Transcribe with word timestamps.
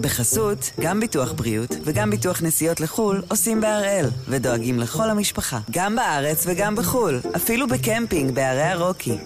בחסות, 0.00 0.70
גם 0.80 1.00
ביטוח 1.00 1.32
בריאות 1.32 1.76
וגם 1.84 2.10
ביטוח 2.10 2.42
נסיעות 2.42 2.80
לחו"ל 2.80 3.22
עושים 3.28 3.60
בהראל, 3.60 4.06
ודואגים 4.28 4.78
לכל 4.78 5.10
המשפחה, 5.10 5.60
גם 5.70 5.96
בארץ 5.96 6.44
וגם 6.46 6.76
בחו"ל, 6.76 7.20
אפילו 7.36 7.66
בקמפינג 7.68 8.34
בערי 8.34 8.62
הרוקי. 8.62 9.16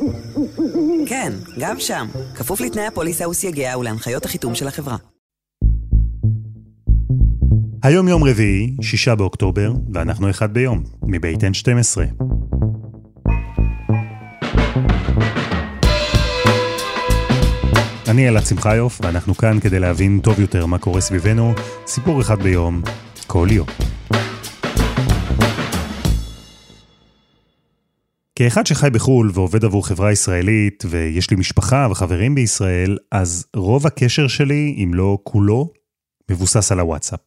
כן, 1.06 1.32
גם 1.58 1.80
שם, 1.80 2.06
כפוף 2.34 2.60
לתנאי 2.60 2.86
הפוליסה 2.86 3.28
וסייגיה 3.28 3.78
ולהנחיות 3.78 4.24
החיתום 4.24 4.54
של 4.54 4.68
החברה. 4.68 4.96
היום 7.82 8.08
יום 8.08 8.24
רביעי, 8.24 8.76
שישה 8.82 9.14
באוקטובר, 9.14 9.72
ואנחנו 9.92 10.30
אחד 10.30 10.54
ביום, 10.54 10.82
מבית 11.02 11.40
N12. 11.40 12.24
אני 18.08 18.28
אלעד 18.28 18.46
שמחיוף, 18.46 19.00
ואנחנו 19.02 19.34
כאן 19.34 19.60
כדי 19.60 19.78
להבין 19.78 20.20
טוב 20.22 20.40
יותר 20.40 20.66
מה 20.66 20.78
קורה 20.78 21.00
סביבנו, 21.00 21.54
סיפור 21.86 22.20
אחד 22.20 22.42
ביום, 22.42 22.82
כל 23.26 23.48
יום. 23.50 23.66
כאחד 28.36 28.66
שחי 28.66 28.90
בחו"ל 28.90 29.30
ועובד 29.34 29.64
עבור 29.64 29.86
חברה 29.86 30.12
ישראלית, 30.12 30.84
ויש 30.90 31.30
לי 31.30 31.36
משפחה 31.36 31.88
וחברים 31.90 32.34
בישראל, 32.34 32.98
אז 33.12 33.46
רוב 33.56 33.86
הקשר 33.86 34.28
שלי, 34.28 34.74
אם 34.84 34.94
לא 34.94 35.18
כולו, 35.22 35.72
מבוסס 36.30 36.72
על 36.72 36.80
הוואטסאפ. 36.80 37.20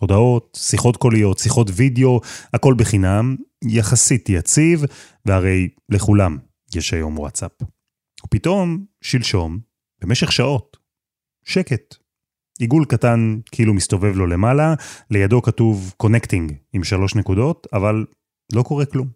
הודעות, 0.00 0.58
שיחות 0.60 0.96
קוליות, 0.96 1.38
שיחות 1.38 1.70
וידאו, 1.72 2.20
הכל 2.54 2.74
בחינם, 2.78 3.36
יחסית 3.64 4.28
יציב, 4.28 4.84
והרי 5.26 5.68
לכולם 5.88 6.38
יש 6.74 6.94
היום 6.94 7.18
וואטסאפ. 7.18 7.52
ופתאום, 8.26 8.84
שלשום, 9.00 9.71
במשך 10.02 10.32
שעות, 10.32 10.76
שקט. 11.44 11.94
עיגול 12.58 12.84
קטן 12.84 13.38
כאילו 13.52 13.74
מסתובב 13.74 14.16
לו 14.16 14.26
למעלה, 14.26 14.74
לידו 15.10 15.42
כתוב 15.42 15.94
connecting 15.96 16.52
עם 16.72 16.84
שלוש 16.84 17.14
נקודות, 17.14 17.66
אבל 17.72 18.06
לא 18.52 18.62
קורה 18.62 18.84
כלום. 18.84 19.08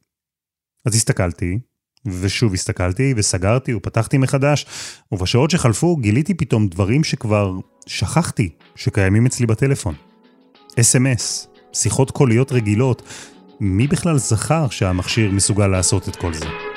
אז 0.86 0.94
הסתכלתי, 0.94 1.58
ושוב 2.06 2.54
הסתכלתי, 2.54 3.14
וסגרתי 3.16 3.74
ופתחתי 3.74 4.18
מחדש, 4.18 4.66
ובשעות 5.12 5.50
שחלפו 5.50 5.96
גיליתי 5.96 6.34
פתאום 6.34 6.68
דברים 6.68 7.04
שכבר 7.04 7.52
שכחתי 7.86 8.50
שקיימים 8.76 9.26
אצלי 9.26 9.46
בטלפון. 9.46 9.94
SMS, 10.80 11.48
שיחות 11.72 12.10
קוליות 12.10 12.52
רגילות, 12.52 13.02
מי 13.60 13.86
בכלל 13.86 14.18
זכר 14.18 14.68
שהמכשיר 14.68 15.30
מסוגל 15.30 15.66
לעשות 15.66 16.08
את 16.08 16.16
כל 16.16 16.34
זה? 16.34 16.75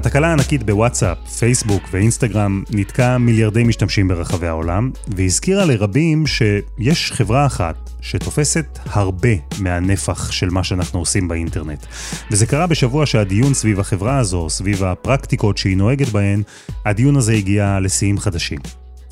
התקלה 0.00 0.28
הענקית 0.28 0.62
בוואטסאפ, 0.62 1.18
פייסבוק 1.38 1.82
ואינסטגרם 1.92 2.62
ניתקה 2.70 3.18
מיליארדי 3.18 3.64
משתמשים 3.64 4.08
ברחבי 4.08 4.46
העולם, 4.46 4.90
והזכירה 5.08 5.64
לרבים 5.64 6.26
שיש 6.26 7.12
חברה 7.12 7.46
אחת 7.46 7.90
שתופסת 8.00 8.78
הרבה 8.84 9.28
מהנפח 9.58 10.32
של 10.32 10.50
מה 10.50 10.64
שאנחנו 10.64 10.98
עושים 10.98 11.28
באינטרנט. 11.28 11.86
וזה 12.30 12.46
קרה 12.46 12.66
בשבוע 12.66 13.06
שהדיון 13.06 13.54
סביב 13.54 13.80
החברה 13.80 14.18
הזו, 14.18 14.50
סביב 14.50 14.84
הפרקטיקות 14.84 15.58
שהיא 15.58 15.76
נוהגת 15.76 16.08
בהן, 16.08 16.42
הדיון 16.84 17.16
הזה 17.16 17.32
הגיע 17.32 17.78
לשיאים 17.82 18.18
חדשים. 18.18 18.58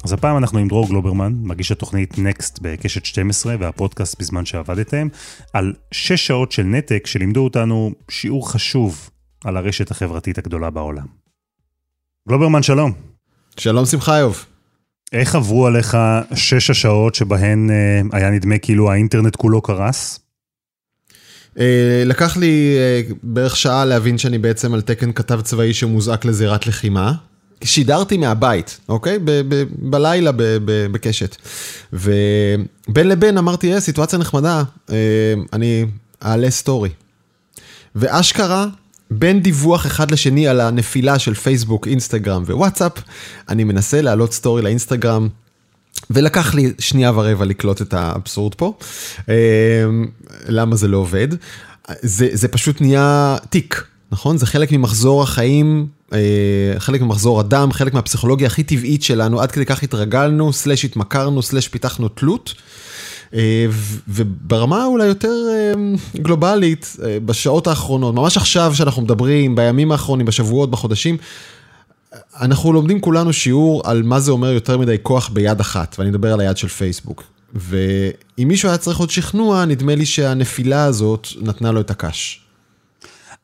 אז 0.05 0.13
הפעם 0.13 0.37
אנחנו 0.37 0.59
עם 0.59 0.69
דרור 0.69 0.89
גלוברמן, 0.89 1.33
מגיש 1.43 1.73
התוכנית 1.73 2.15
Next 2.15 2.59
בקשת 2.61 3.05
12 3.05 3.57
והפודקאסט 3.59 4.21
בזמן 4.21 4.45
שעבדתם, 4.45 5.09
על 5.53 5.73
6 5.93 6.27
שעות 6.27 6.53
של 6.53 6.63
נתק 6.63 7.07
שלימדו 7.07 7.45
אותנו 7.45 7.93
שיעור 8.11 8.51
חשוב 8.51 9.11
על 9.45 9.57
הרשת 9.57 9.91
החברתית 9.91 10.39
הגדולה 10.39 10.71
בעולם. 10.71 11.07
גלוברמן, 12.29 12.63
שלום. 12.63 12.93
שלום 13.57 13.87
שמחיוב. 13.87 14.45
איך 15.13 15.35
עברו 15.35 15.67
עליך 15.67 15.97
שש 16.35 16.71
השעות 16.71 17.15
שבהן 17.15 17.71
אה, 17.71 18.01
היה 18.19 18.31
נדמה 18.31 18.59
כאילו 18.59 18.91
האינטרנט 18.91 19.37
כולו 19.37 19.63
קרס? 19.63 20.21
אה, 21.59 22.03
לקח 22.07 22.37
לי 22.37 22.77
אה, 22.79 23.01
בערך 23.23 23.57
שעה 23.57 23.85
להבין 23.85 24.19
שאני 24.19 24.39
בעצם 24.39 24.75
על 24.75 24.81
תקן 24.81 25.13
כתב 25.13 25.41
צבאי 25.41 25.75
שמוזעק 25.75 26.25
לזירת 26.25 26.67
לחימה. 26.67 27.13
שידרתי 27.65 28.17
מהבית, 28.17 28.81
אוקיי? 28.89 29.19
ב- 29.19 29.55
ב- 29.55 29.65
בלילה 29.79 30.33
ב- 30.33 30.43
ב- 30.43 30.87
בקשת. 30.93 31.37
ובין 31.93 33.09
לבין 33.09 33.39
אמרתי, 33.39 33.75
אה, 33.75 33.81
סיטואציה 33.81 34.19
נחמדה, 34.19 34.63
אה, 34.91 35.35
אני 35.53 35.85
אעלה 36.25 36.51
סטורי. 36.51 36.91
ואשכרה, 37.95 38.67
בין 39.11 39.41
דיווח 39.43 39.87
אחד 39.87 40.11
לשני 40.11 40.49
על 40.49 40.61
הנפילה 40.61 41.19
של 41.19 41.35
פייסבוק, 41.35 41.87
אינסטגרם 41.87 42.43
ווואטסאפ, 42.43 42.93
אני 43.49 43.65
מנסה 43.65 44.01
להעלות 44.01 44.33
סטורי 44.33 44.63
לאינסטגרם. 44.63 45.29
ולקח 46.11 46.55
לי 46.55 46.73
שנייה 46.79 47.13
ורבע 47.15 47.45
לקלוט 47.45 47.83
את 47.83 47.95
האבסורד 47.95 48.55
פה. 48.55 48.73
אה, 49.29 49.35
למה 50.49 50.77
זה 50.77 50.89
לא 50.89 50.97
עובד? 50.97 51.29
זה, 52.03 52.29
זה 52.33 52.49
פשוט 52.49 52.81
נהיה 52.81 53.37
תיק, 53.51 53.85
נכון? 54.13 54.39
זה 54.39 54.47
חלק 54.47 54.73
ממחזור 54.73 55.23
החיים, 55.23 55.87
אה, 56.13 56.19
חלק 56.79 57.01
ממחזור 57.01 57.41
הדם, 57.41 57.69
חלק 57.73 57.95
מהפסיכולוגיה 57.95 58.47
הכי 58.47 58.63
טבעית 58.63 59.03
שלנו, 59.03 59.41
עד 59.41 59.53
כדי 59.53 59.67
כך 59.67 59.83
התרגלנו, 59.83 60.53
סלאש 60.53 60.85
התמכרנו, 60.85 61.43
סלאש 61.43 61.69
פיתחנו 61.69 62.09
תלות. 62.09 62.55
אה, 63.35 63.67
וברמה 64.09 64.85
אולי 64.85 65.07
יותר 65.07 65.33
גלובלית, 66.17 66.97
בשעות 67.25 67.67
האחרונות, 67.67 68.15
ממש 68.15 68.37
עכשיו 68.37 68.75
שאנחנו 68.75 69.03
מדברים, 69.03 69.57
בימים 69.57 69.93
האחרונים, 69.93 70.27
בשבועות, 70.27 70.71
בחודשים, 70.71 71.17
אנחנו 72.41 72.73
לומדים 72.73 73.01
כולנו 73.01 73.33
שיעור 73.33 73.83
על 73.85 74.03
מה 74.03 74.21
זה 74.21 74.31
אומר 74.31 74.53
יותר 74.53 74.79
מדי 74.79 74.97
כוח 75.03 75.29
ביד 75.29 75.61
אחת, 75.61 75.97
ואני 75.99 76.11
מדבר 76.11 76.33
על 76.33 76.41
היד 76.41 76.57
של 76.57 76.69
פייסבוק. 76.69 77.23
ואם 77.55 78.49
מישהו 78.49 78.69
היה 78.69 78.79
צריך 78.79 78.99
עוד 78.99 79.11
שכנוע, 79.11 79.65
נדמה 79.65 79.95
לי 79.95 80.07
שהנפילה 80.07 80.85
הזאת 80.85 81.29
נתנה 81.41 81.73
לו 81.73 81.81
את 81.81 81.91
הקש. 81.91 82.41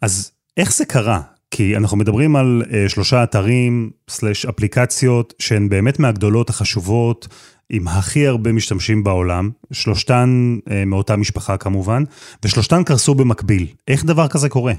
אז 0.01 0.31
איך 0.57 0.75
זה 0.75 0.85
קרה? 0.85 1.21
כי 1.57 1.77
אנחנו 1.77 1.97
מדברים 1.97 2.37
על 2.37 2.63
uh, 2.65 2.89
שלושה 2.89 3.23
אתרים, 3.25 3.91
סלש 4.11 4.47
אפליקציות, 4.47 5.35
שהן 5.39 5.69
באמת 5.69 5.99
מהגדולות, 5.99 6.51
החשובות, 6.51 7.29
עם 7.71 7.89
הכי 7.89 8.27
הרבה 8.27 8.53
משתמשים 8.53 9.05
בעולם, 9.05 9.51
שלושתן 9.73 10.57
uh, 10.69 10.73
מאותה 10.87 11.17
משפחה 11.17 11.57
כמובן, 11.57 12.05
ושלושתן 12.45 12.83
קרסו 12.85 13.15
במקביל. 13.15 13.67
איך 13.89 14.05
דבר 14.05 14.29
כזה 14.29 14.49
קורה? 14.49 14.73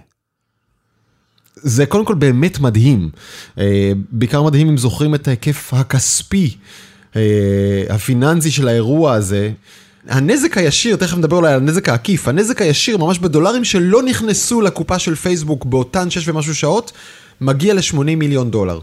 זה 1.55 1.85
קודם 1.85 2.05
כל 2.05 2.15
באמת 2.15 2.59
מדהים. 2.59 3.09
אה, 3.57 3.91
בעיקר 4.11 4.43
מדהים 4.43 4.67
אם 4.67 4.77
זוכרים 4.77 5.15
את 5.15 5.27
ההיקף 5.27 5.73
הכספי, 5.73 6.57
אה, 7.15 7.83
הפיננסי 7.89 8.51
של 8.51 8.67
האירוע 8.67 9.13
הזה. 9.13 9.51
הנזק 10.07 10.57
הישיר, 10.57 10.95
תכף 10.95 11.17
נדבר 11.17 11.37
אולי 11.37 11.53
על 11.53 11.59
הנזק 11.59 11.89
העקיף, 11.89 12.27
הנזק 12.27 12.61
הישיר 12.61 12.97
ממש 12.97 13.19
בדולרים 13.19 13.63
שלא 13.63 14.03
נכנסו 14.03 14.61
לקופה 14.61 14.99
של 14.99 15.15
פייסבוק 15.15 15.65
באותן 15.65 16.09
6 16.09 16.27
ומשהו 16.27 16.55
שעות, 16.55 16.91
מגיע 17.41 17.73
ל-80 17.73 17.97
מיליון 18.03 18.51
דולר. 18.51 18.79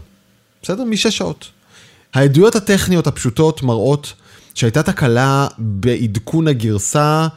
בסדר? 0.63 0.83
משש 0.83 1.17
שעות. 1.17 1.45
העדויות 2.13 2.55
הטכניות 2.55 3.07
הפשוטות 3.07 3.63
מראות 3.63 4.13
שהייתה 4.55 4.83
תקלה 4.83 5.47
בעדכון 5.57 6.47
הגרסה 6.47 7.27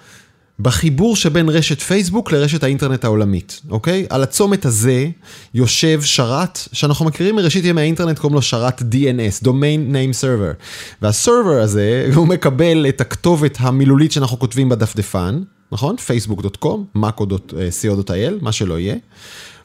בחיבור 0.60 1.16
שבין 1.16 1.48
רשת 1.48 1.80
פייסבוק 1.80 2.32
לרשת 2.32 2.62
האינטרנט 2.62 3.04
העולמית, 3.04 3.60
אוקיי? 3.70 4.06
על 4.10 4.22
הצומת 4.22 4.64
הזה 4.64 5.06
יושב 5.54 6.02
שרת 6.02 6.58
שאנחנו 6.72 7.04
מכירים 7.04 7.36
מראשית 7.36 7.64
ימי 7.64 7.80
האינטרנט, 7.80 8.18
קוראים 8.18 8.34
לו 8.34 8.42
שרת 8.42 8.80
DNS, 8.80 9.44
Domain 9.44 9.92
Name 9.92 10.22
Server. 10.22 10.62
והסרבר 11.02 11.60
הזה, 11.60 12.06
הוא 12.14 12.28
מקבל 12.28 12.86
את 12.88 13.00
הכתובת 13.00 13.56
המילולית 13.60 14.12
שאנחנו 14.12 14.38
כותבים 14.38 14.68
בדפדפן, 14.68 15.42
נכון? 15.72 15.96
facebook.com, 15.98 16.98
mako.co.il, 16.98 18.32
מה 18.40 18.52
שלא 18.52 18.78
יהיה. 18.78 18.96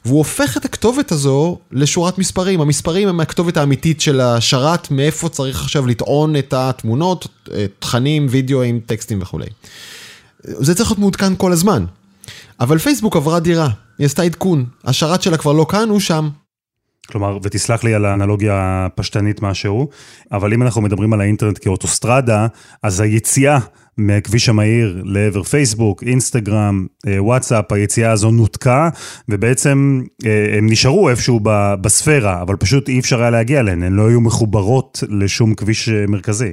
והוא 0.04 0.18
הופך 0.18 0.56
את 0.56 0.64
הכתובת 0.64 1.12
הזו 1.12 1.58
לשורת 1.72 2.18
מספרים. 2.18 2.60
המספרים 2.60 3.08
הם 3.08 3.20
הכתובת 3.20 3.56
האמיתית 3.56 4.00
של 4.00 4.20
השרת, 4.20 4.90
מאיפה 4.90 5.28
צריך 5.28 5.62
עכשיו 5.62 5.86
לטעון 5.86 6.36
את 6.36 6.54
התמונות, 6.56 7.26
תכנים, 7.78 8.26
וידאוים, 8.30 8.80
טקסטים 8.86 9.22
וכולי. 9.22 9.46
זה 10.44 10.74
צריך 10.74 10.90
להיות 10.90 10.98
מעודכן 10.98 11.36
כל 11.36 11.52
הזמן. 11.52 11.84
אבל 12.60 12.78
פייסבוק 12.78 13.16
עברה 13.16 13.40
דירה, 13.40 13.68
היא 13.98 14.04
עשתה 14.04 14.22
עדכון, 14.22 14.64
השרת 14.84 15.22
שלה 15.22 15.36
כבר 15.36 15.52
לא 15.52 15.66
כאן, 15.68 15.88
הוא 15.88 16.00
שם. 16.00 16.28
כלומר, 17.06 17.38
ותסלח 17.42 17.84
לי 17.84 17.94
על 17.94 18.04
האנלוגיה 18.04 18.86
הפשטנית 18.86 19.42
משהו, 19.42 19.88
אבל 20.32 20.52
אם 20.52 20.62
אנחנו 20.62 20.82
מדברים 20.82 21.12
על 21.12 21.20
האינטרנט 21.20 21.58
כאוטוסטרדה, 21.62 22.46
אז 22.82 23.00
היציאה 23.00 23.58
מהכביש 23.98 24.48
המהיר 24.48 25.02
לעבר 25.04 25.42
פייסבוק, 25.42 26.02
אינסטגרם, 26.02 26.86
אה, 27.06 27.22
וואטסאפ, 27.22 27.72
היציאה 27.72 28.12
הזו 28.12 28.30
נותקה, 28.30 28.88
ובעצם 29.28 30.02
אה, 30.26 30.58
הם 30.58 30.66
נשארו 30.70 31.10
איפשהו 31.10 31.40
בספירה, 31.80 32.42
אבל 32.42 32.56
פשוט 32.56 32.88
אי 32.88 33.00
אפשר 33.00 33.20
היה 33.20 33.30
להגיע 33.30 33.60
אליהן, 33.60 33.82
הן 33.82 33.92
לא 33.92 34.08
היו 34.08 34.20
מחוברות 34.20 35.04
לשום 35.08 35.54
כביש 35.54 35.88
אה, 35.88 36.04
מרכזי. 36.08 36.52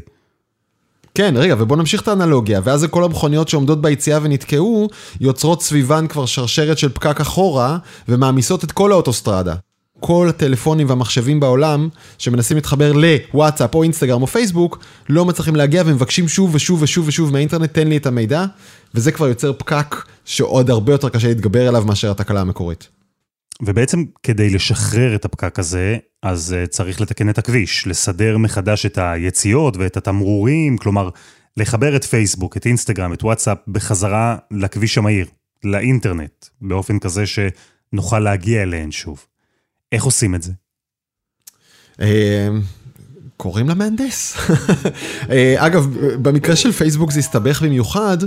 כן, 1.16 1.34
רגע, 1.38 1.56
ובוא 1.58 1.78
נמשיך 1.78 2.02
את 2.02 2.08
האנלוגיה, 2.08 2.62
ואז 2.64 2.88
כל 2.90 3.04
המכוניות 3.04 3.50
שעומדות 3.50 3.82
ביציאה 3.82 4.20
ונתקעו, 4.22 4.90
יוצרות 5.22 5.64
סביבן 5.64 6.08
כבר 6.08 6.26
שרשרת 6.26 6.78
של 6.78 6.90
פקק 6.90 7.22
אחורה, 7.22 7.78
ומעמיסות 8.10 8.64
את 8.64 8.72
כל 8.72 8.92
האוטוסטרדה. 8.92 9.56
כל 10.00 10.28
הטלפונים 10.30 10.90
והמחשבים 10.90 11.40
בעולם 11.40 11.90
שמנסים 12.18 12.58
להתחבר 12.58 12.92
לוואטסאפ 12.94 13.76
או 13.76 13.84
אינסטגרם 13.84 14.22
או 14.22 14.28
פייסבוק, 14.28 14.80
לא 15.10 15.26
מצליחים 15.26 15.56
להגיע 15.56 15.84
ומבקשים 15.86 16.28
שוב 16.28 16.56
ושוב 16.56 16.82
ושוב 16.82 17.08
ושוב 17.08 17.32
מהאינטרנט, 17.32 17.74
תן 17.74 17.88
לי 17.88 17.98
את 17.98 18.06
המידע, 18.06 18.46
וזה 18.96 19.12
כבר 19.12 19.28
יוצר 19.28 19.54
פקק 19.54 19.96
שעוד 20.26 20.70
הרבה 20.70 20.94
יותר 20.94 21.10
קשה 21.10 21.28
להתגבר 21.28 21.68
עליו 21.68 21.84
מאשר 21.86 22.12
התקלה 22.12 22.42
המקורית. 22.42 22.99
ובעצם 23.62 24.04
כדי 24.24 24.50
לשחרר 24.50 25.16
את 25.16 25.26
הפקק 25.26 25.60
הזה, 25.60 25.98
אז 26.24 26.56
uh, 26.56 26.68
צריך 26.68 27.02
לתקן 27.02 27.30
את 27.30 27.38
הכביש, 27.38 27.88
לסדר 27.88 28.38
מחדש 28.38 28.86
את 28.86 28.98
היציאות 28.98 29.78
ואת 29.78 29.98
התמרורים, 29.98 30.78
כלומר, 30.78 31.10
לחבר 31.58 31.96
את 31.96 32.04
פייסבוק, 32.04 32.58
את 32.58 32.66
אינסטגרם, 32.66 33.14
את 33.14 33.24
וואטסאפ, 33.24 33.58
בחזרה 33.68 34.38
לכביש 34.52 34.98
המהיר, 34.98 35.28
לאינטרנט, 35.64 36.46
באופן 36.62 37.00
כזה 37.00 37.24
שנוכל 37.26 38.20
להגיע 38.20 38.62
אליהן 38.62 38.92
שוב. 38.92 39.26
איך 39.92 40.04
עושים 40.04 40.36
את 40.36 40.44
זה? 40.44 40.52
קוראים 43.42 43.70
למהנדס. 43.70 44.38
אה, 45.32 45.56
אגב, 45.58 45.88
במקרה 46.22 46.56
של 46.56 46.72
פייסבוק 46.72 47.12
זה 47.12 47.20
הסתבך 47.20 47.62
במיוחד, 47.62 48.18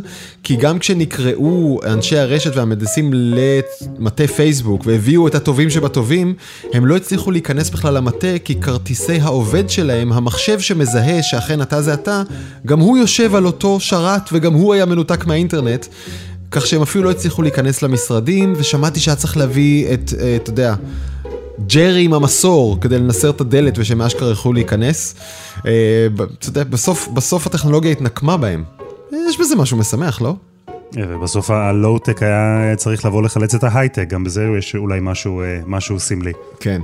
כי 0.42 0.56
גם 0.56 0.78
כשנקראו 0.78 1.80
אנשי 1.84 2.18
הרשת 2.18 2.56
והמהנדסים 2.56 3.10
למטה 3.14 4.26
פייסבוק 4.26 4.82
והביאו 4.86 5.28
את 5.28 5.34
הטובים 5.34 5.70
שבטובים, 5.70 6.34
הם 6.72 6.86
לא 6.86 6.96
הצליחו 6.96 7.30
להיכנס 7.30 7.70
בכלל 7.70 7.94
למטה, 7.94 8.38
כי 8.44 8.60
כרטיסי 8.60 9.20
העובד 9.20 9.70
שלהם, 9.70 10.12
המחשב 10.12 10.60
שמזהה 10.60 11.22
שאכן 11.22 11.62
אתה 11.62 11.82
זה 11.82 11.94
אתה, 11.94 12.22
גם 12.66 12.80
הוא 12.80 12.98
יושב 12.98 13.34
על 13.34 13.46
אותו 13.46 13.80
שרת 13.80 14.28
וגם 14.32 14.52
הוא 14.52 14.74
היה 14.74 14.86
מנותק 14.86 15.26
מהאינטרנט. 15.26 15.86
כך 16.50 16.66
שהם 16.66 16.82
אפילו 16.82 17.04
לא 17.04 17.10
הצליחו 17.10 17.42
להיכנס 17.42 17.82
למשרדים, 17.82 18.52
ושמעתי 18.56 19.00
שהיה 19.00 19.16
צריך 19.16 19.36
להביא 19.36 19.94
את, 19.94 20.12
אה, 20.20 20.36
אתה 20.36 20.50
יודע, 20.50 20.74
ג'רי 21.66 22.04
עם 22.04 22.14
המסור 22.14 22.80
כדי 22.80 22.98
לנסר 22.98 23.30
את 23.30 23.40
הדלת 23.40 23.78
ושהם 23.78 24.02
אשכרה 24.02 24.28
יוכלו 24.28 24.52
להיכנס. 24.52 25.14
אה, 25.66 26.06
אתה 26.38 26.48
יודע, 26.48 26.64
בסוף, 26.64 27.08
בסוף 27.08 27.46
הטכנולוגיה 27.46 27.92
התנקמה 27.92 28.36
בהם. 28.36 28.64
יש 29.28 29.40
בזה 29.40 29.56
משהו 29.56 29.76
משמח, 29.76 30.22
לא? 30.22 30.36
אה, 30.68 31.02
ובסוף 31.08 31.50
הלואו-טק 31.50 32.22
היה 32.22 32.76
צריך 32.76 33.04
לבוא 33.04 33.22
לחלץ 33.22 33.54
את 33.54 33.64
ההייטק, 33.64 34.08
גם 34.08 34.24
בזה 34.24 34.46
יש 34.58 34.74
אולי 34.74 34.98
משהו, 35.02 35.42
משהו 35.66 36.00
סמלי. 36.00 36.32
כן. 36.60 36.80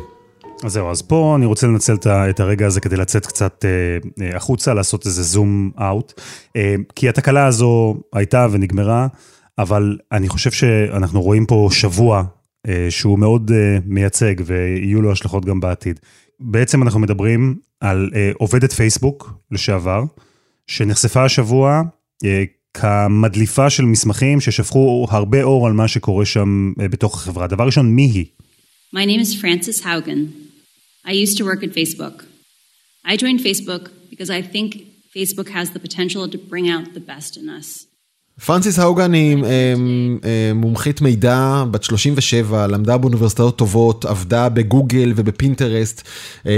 אז 0.65 0.73
זהו, 0.73 0.91
אז 0.91 1.03
פה 1.03 1.35
אני 1.37 1.47
רוצה 1.47 1.67
לנצל 1.67 1.95
את 2.07 2.41
הרגע 2.41 2.67
הזה 2.67 2.81
כדי 2.81 2.97
לצאת 2.97 3.27
קצת 3.27 3.65
אה, 3.65 4.37
החוצה, 4.37 4.75
לעשות 4.75 5.07
איזה 5.07 5.23
זום 5.23 5.71
אאוט. 5.81 6.21
אה, 6.57 6.75
כי 6.95 7.09
התקלה 7.09 7.47
הזו 7.47 7.97
הייתה 8.13 8.47
ונגמרה, 8.51 9.07
אבל 9.59 9.99
אני 10.13 10.29
חושב 10.29 10.51
שאנחנו 10.51 11.23
רואים 11.23 11.47
פה 11.47 11.69
שבוע 11.73 12.19
אה, 12.19 12.23
שהוא 12.91 13.19
מאוד 13.19 13.51
אה, 13.51 13.79
מייצג 13.87 14.35
ויהיו 14.45 15.03
לו 15.03 15.13
השלכות 15.13 15.45
גם 15.45 15.61
בעתיד. 15.61 16.01
בעצם 16.41 16.83
אנחנו 16.83 17.01
מדברים 17.01 17.57
על 17.81 18.11
אה, 18.15 18.31
עובדת 18.35 18.73
פייסבוק 18.73 19.33
לשעבר, 19.51 20.05
שנחשפה 20.67 21.25
השבוע 21.25 21.83
כמדליפה 22.75 23.71
של 23.71 23.83
מסמכים 23.83 24.41
ששפכו 24.41 25.07
הרבה 25.11 25.43
אור 25.43 25.67
על 25.67 25.73
מה 25.73 25.89
שקורה 25.89 26.25
שם 26.25 26.73
בתוך 26.77 27.15
החברה. 27.15 27.47
דבר 27.47 27.65
ראשון, 27.65 27.91
מי 27.91 28.03
היא? 28.03 28.27
My 28.95 29.05
name 29.05 29.21
is 29.21 29.35
Frances 29.41 29.83
Haugen. 29.85 30.49
I 31.07 31.13
used 31.13 31.37
to 31.39 31.45
work 31.45 31.63
at 31.63 31.73
Facebook. 31.73 32.25
I 33.05 33.17
joined 33.17 33.41
Facebook 33.41 33.91
because 34.11 34.31
I 34.31 34.43
think 34.43 34.69
Facebook 35.17 35.49
has 35.49 35.71
the 35.71 35.81
potential 35.81 36.29
to 36.29 36.39
bring 36.53 36.69
out 36.69 36.95
the 36.95 37.01
best 37.01 37.37
in 37.41 37.49
us. 37.49 37.88
פרנסיס 38.47 38.79
האוגן 38.79 39.13
היא 39.13 39.37
אמ, 39.37 39.43
אמ, 39.45 40.57
מומחית 40.57 41.01
מידע, 41.01 41.65
בת 41.71 41.83
37, 41.83 42.67
למדה 42.67 42.97
באוניברסיטאות 42.99 43.59
טובות, 43.59 44.05
עבדה 44.05 44.49
בגוגל 44.49 45.13
ובפינטרסט, 45.17 46.03
אמ, 46.47 46.51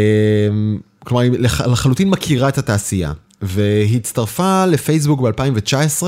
כלומר 1.04 1.22
היא 1.22 1.32
לחלוטין 1.66 2.10
מכירה 2.10 2.48
את 2.48 2.58
התעשייה. 2.58 3.12
והיא 3.42 3.96
הצטרפה 3.96 4.66
לפייסבוק 4.66 5.20
ב-2019 5.20 6.02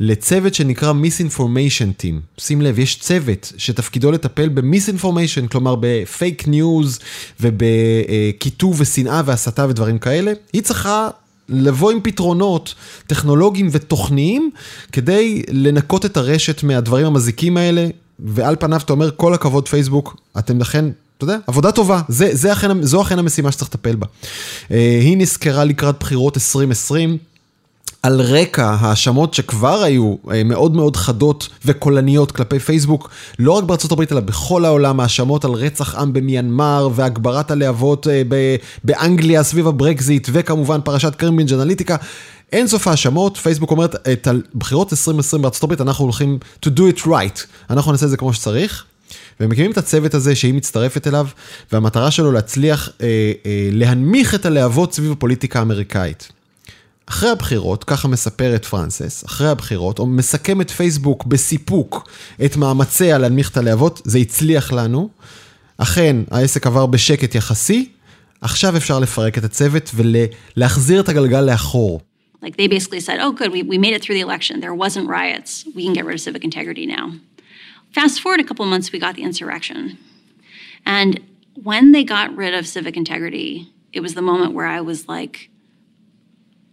לצוות 0.00 0.54
שנקרא 0.54 0.92
Misinformation 0.92 2.02
Team. 2.02 2.40
שים 2.40 2.62
לב, 2.62 2.78
יש 2.78 2.98
צוות 2.98 3.52
שתפקידו 3.56 4.10
לטפל 4.10 4.48
ב-Misinformation, 4.48 5.48
כלומר 5.50 5.76
בפייק 5.80 6.48
ניוז 6.48 6.98
ובקיטוב 7.40 8.80
ושנאה 8.80 9.22
והסתה 9.24 9.66
ודברים 9.68 9.98
כאלה. 9.98 10.32
היא 10.52 10.62
צריכה 10.62 11.08
לבוא 11.48 11.90
עם 11.90 12.00
פתרונות 12.02 12.74
טכנולוגיים 13.06 13.68
ותוכניים 13.72 14.50
כדי 14.92 15.42
לנקות 15.50 16.04
את 16.04 16.16
הרשת 16.16 16.62
מהדברים 16.62 17.06
המזיקים 17.06 17.56
האלה, 17.56 17.86
ועל 18.18 18.56
פניו 18.60 18.80
אתה 18.84 18.92
אומר, 18.92 19.10
כל 19.16 19.34
הכבוד 19.34 19.68
פייסבוק, 19.68 20.16
אתם 20.38 20.60
לכן, 20.60 20.84
אתה 21.16 21.24
יודע, 21.24 21.36
עבודה 21.46 21.72
טובה, 21.72 22.00
זה, 22.08 22.28
זה 22.32 22.52
אכן, 22.52 22.82
זו 22.82 23.02
אכן 23.02 23.18
המשימה 23.18 23.52
שצריך 23.52 23.70
לטפל 23.70 23.96
בה. 23.96 24.06
אה, 24.70 24.98
היא 25.00 25.16
נזכרה 25.16 25.64
לקראת 25.64 25.96
בחירות 26.00 26.36
2020. 26.36 27.18
על 28.04 28.20
רקע 28.20 28.76
האשמות 28.80 29.34
שכבר 29.34 29.82
היו 29.82 30.14
אה, 30.32 30.44
מאוד 30.44 30.76
מאוד 30.76 30.96
חדות 30.96 31.48
וקולניות 31.64 32.32
כלפי 32.32 32.58
פייסבוק, 32.58 33.10
לא 33.38 33.52
רק 33.52 33.64
בארצות 33.64 33.92
הברית 33.92 34.12
אלא 34.12 34.20
בכל 34.20 34.64
העולם, 34.64 35.00
האשמות 35.00 35.44
על 35.44 35.50
רצח 35.50 35.94
עם 35.94 36.12
במיינמר 36.12 36.88
והגברת 36.94 37.50
הלהבות 37.50 38.08
אה, 38.08 38.22
באנגליה 38.84 39.42
סביב 39.42 39.66
הברקזיט 39.66 40.28
וכמובן 40.32 40.80
פרשת 40.84 41.14
קיימברידג' 41.14 41.52
אנליטיקה. 41.52 41.96
אין 42.52 42.66
סוף 42.66 42.88
האשמות, 42.88 43.36
פייסבוק 43.36 43.70
אומרת, 43.70 44.08
את 44.08 44.28
הבחירות 44.54 44.92
2020 44.92 45.42
בארצות 45.42 45.62
הברית 45.62 45.80
אנחנו 45.80 46.04
הולכים 46.04 46.38
to 46.66 46.68
do 46.68 46.98
it 46.98 47.06
right, 47.06 47.40
אנחנו 47.70 47.92
נעשה 47.92 48.04
את 48.04 48.10
זה 48.10 48.16
כמו 48.16 48.32
שצריך. 48.32 48.84
והם 49.40 49.50
מקימים 49.50 49.70
את 49.70 49.78
הצוות 49.78 50.14
הזה 50.14 50.34
שהיא 50.34 50.54
מצטרפת 50.54 51.06
אליו, 51.06 51.26
והמטרה 51.72 52.10
שלו 52.10 52.32
להצליח 52.32 52.88
אה, 53.00 53.06
אה, 53.46 53.68
להנמיך 53.72 54.34
את 54.34 54.46
הלהבות 54.46 54.94
סביב 54.94 55.12
הפוליטיקה 55.12 55.58
האמריקאית. 55.58 56.33
אחרי 57.06 57.30
הבחירות, 57.30 57.84
ככה 57.84 58.08
מספרת 58.08 58.64
פרנסס, 58.64 59.24
אחרי 59.26 59.48
הבחירות, 59.48 59.98
או 59.98 60.06
מסכמת 60.06 60.70
פייסבוק 60.70 61.24
בסיפוק 61.24 62.08
את 62.44 62.56
מאמציה 62.56 63.18
להנמיך 63.18 63.50
את 63.50 63.56
הלהבות, 63.56 64.02
זה 64.04 64.18
הצליח 64.18 64.72
לנו. 64.72 65.08
אכן, 65.78 66.16
העסק 66.30 66.66
עבר 66.66 66.86
בשקט 66.86 67.34
יחסי, 67.34 67.88
עכשיו 68.40 68.76
אפשר 68.76 68.98
לפרק 68.98 69.38
את 69.38 69.44
הצוות 69.44 69.90
ולהחזיר 69.94 71.00
את 71.00 71.08
הגלגל 71.08 71.40
לאחור. 71.40 72.00
Like 72.42 72.56
they 72.58 72.68
basically 72.68 73.00
said, 73.00 73.20
oh 73.20 73.32
good, 73.32 73.50
we, 73.52 73.62
we 73.62 73.78
made 73.78 73.94
it 73.94 74.02
through 74.02 74.16
the 74.16 74.20
election, 74.20 74.60
there 74.60 74.74
wasn't 74.74 75.08
riots, 75.08 75.64
we 75.74 75.82
can 75.86 75.94
get 75.94 76.04
rid 76.04 76.14
of 76.14 76.20
civic 76.20 76.44
integrity 76.44 76.86
now. 76.86 77.12
Fast 77.94 78.20
forward 78.20 78.40
a 78.40 78.44
couple 78.44 78.66
months, 78.66 78.92
we 78.92 78.98
got 78.98 79.14
the 79.14 79.22
insurrection. 79.22 79.96
And 80.84 81.20
when 81.62 81.92
they 81.92 82.04
got 82.04 82.36
rid 82.36 82.52
of 82.58 82.66
civic 82.66 82.96
integrity, 82.96 83.72
it 83.92 84.00
was 84.00 84.12
the 84.14 84.26
moment 84.30 84.52
where 84.52 84.66
I 84.66 84.80
was 84.80 85.08
like, 85.08 85.48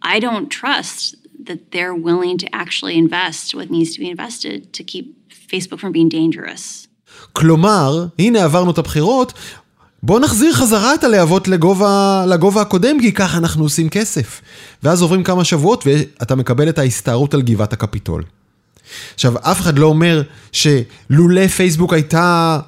I 0.03 0.19
don't 0.19 0.49
trust 0.49 1.15
that 1.47 1.71
they're 1.71 1.95
willing 2.07 2.37
to 2.43 2.47
actually 2.53 2.95
invest 2.97 3.55
what 3.55 3.69
needs 3.69 3.93
to 3.95 3.99
be 3.99 4.09
invested 4.09 4.73
to 4.77 4.83
keep 4.83 5.05
Facebook 5.51 5.79
from 5.79 5.91
being 5.91 6.09
dangerous. 6.09 6.87
כלומר, 7.33 8.05
הנה 8.19 8.43
עברנו 8.43 8.71
את 8.71 8.77
הבחירות, 8.77 9.33
בוא 10.03 10.19
נחזיר 10.19 10.53
חזרה 10.53 10.93
את 10.93 11.03
הלהבות 11.03 11.47
לגובה, 11.47 12.23
לגובה 12.27 12.61
הקודם, 12.61 12.99
כי 12.99 13.11
ככה 13.11 13.37
אנחנו 13.37 13.63
עושים 13.63 13.89
כסף. 13.89 14.41
ואז 14.83 15.01
עוברים 15.01 15.23
כמה 15.23 15.43
שבועות 15.43 15.83
ואתה 15.87 16.35
מקבל 16.35 16.69
את 16.69 16.79
ההסתערות 16.79 17.33
על 17.33 17.41
גבעת 17.41 17.73
הקפיטול. 17.73 18.23
עכשיו, 19.13 19.33
אף 19.37 19.61
אחד 19.61 19.79
לא 19.79 19.85
אומר 19.87 20.21
שלולא 20.51 21.47
פייסבוק 21.47 21.93
הייתה, 21.93 22.59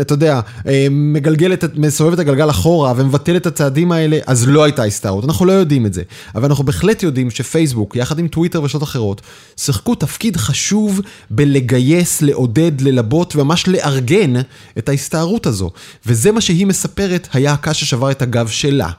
אתה 0.00 0.14
יודע, 0.14 0.40
אה, 0.66 0.86
מגלגלת, 0.90 1.64
מסובבת 1.76 2.14
את 2.14 2.18
הגלגל 2.18 2.50
אחורה 2.50 2.92
ומבטלת 2.96 3.42
את 3.42 3.46
הצעדים 3.46 3.92
האלה, 3.92 4.18
אז 4.26 4.48
לא 4.48 4.64
הייתה 4.64 4.84
הסתערות. 4.84 5.24
אנחנו 5.24 5.46
לא 5.46 5.52
יודעים 5.52 5.86
את 5.86 5.94
זה. 5.94 6.02
אבל 6.34 6.44
אנחנו 6.44 6.64
בהחלט 6.64 7.02
יודעים 7.02 7.30
שפייסבוק, 7.30 7.96
יחד 7.96 8.18
עם 8.18 8.28
טוויטר 8.28 8.62
ושעות 8.62 8.82
אחרות, 8.82 9.20
שיחקו 9.56 9.94
תפקיד 9.94 10.36
חשוב 10.36 11.00
בלגייס, 11.30 12.22
לעודד, 12.22 12.80
ללבות 12.80 13.36
וממש 13.36 13.68
לארגן 13.68 14.32
את 14.78 14.88
ההסתערות 14.88 15.46
הזו. 15.46 15.70
וזה 16.06 16.32
מה 16.32 16.40
שהיא 16.40 16.66
מספרת, 16.66 17.28
היה 17.32 17.52
הקש 17.52 17.80
ששבר 17.80 18.10
את 18.10 18.22
הגב 18.22 18.48
שלה. 18.48 18.90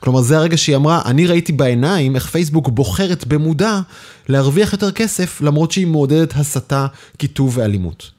כלומר, 0.00 0.20
זה 0.20 0.38
הרגע 0.38 0.56
שהיא 0.56 0.76
אמרה, 0.76 1.02
אני 1.04 1.26
ראיתי 1.26 1.52
בעיניים 1.52 2.14
איך 2.14 2.26
פייסבוק 2.26 2.68
בוחרת 2.68 3.26
במודע 3.26 3.80
להרוויח 4.28 4.72
יותר 4.72 4.90
כסף, 4.90 5.40
למרות 5.40 5.72
שהיא 5.72 5.86
מעודדת 5.86 6.32
הסתה, 6.36 6.86
קיטוב 7.16 7.58
ואלימות. 7.58 8.10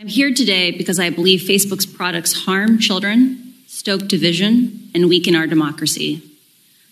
I'm 0.00 0.08
here 0.08 0.32
today 0.34 0.70
because 0.70 0.98
I 0.98 1.10
believe 1.10 1.42
Facebook's 1.42 1.84
products 1.84 2.32
harm 2.46 2.78
children, 2.78 3.18
stoke 3.66 4.08
division, 4.08 4.52
and 4.94 5.10
weaken 5.10 5.34
our 5.34 5.46
democracy. 5.46 6.22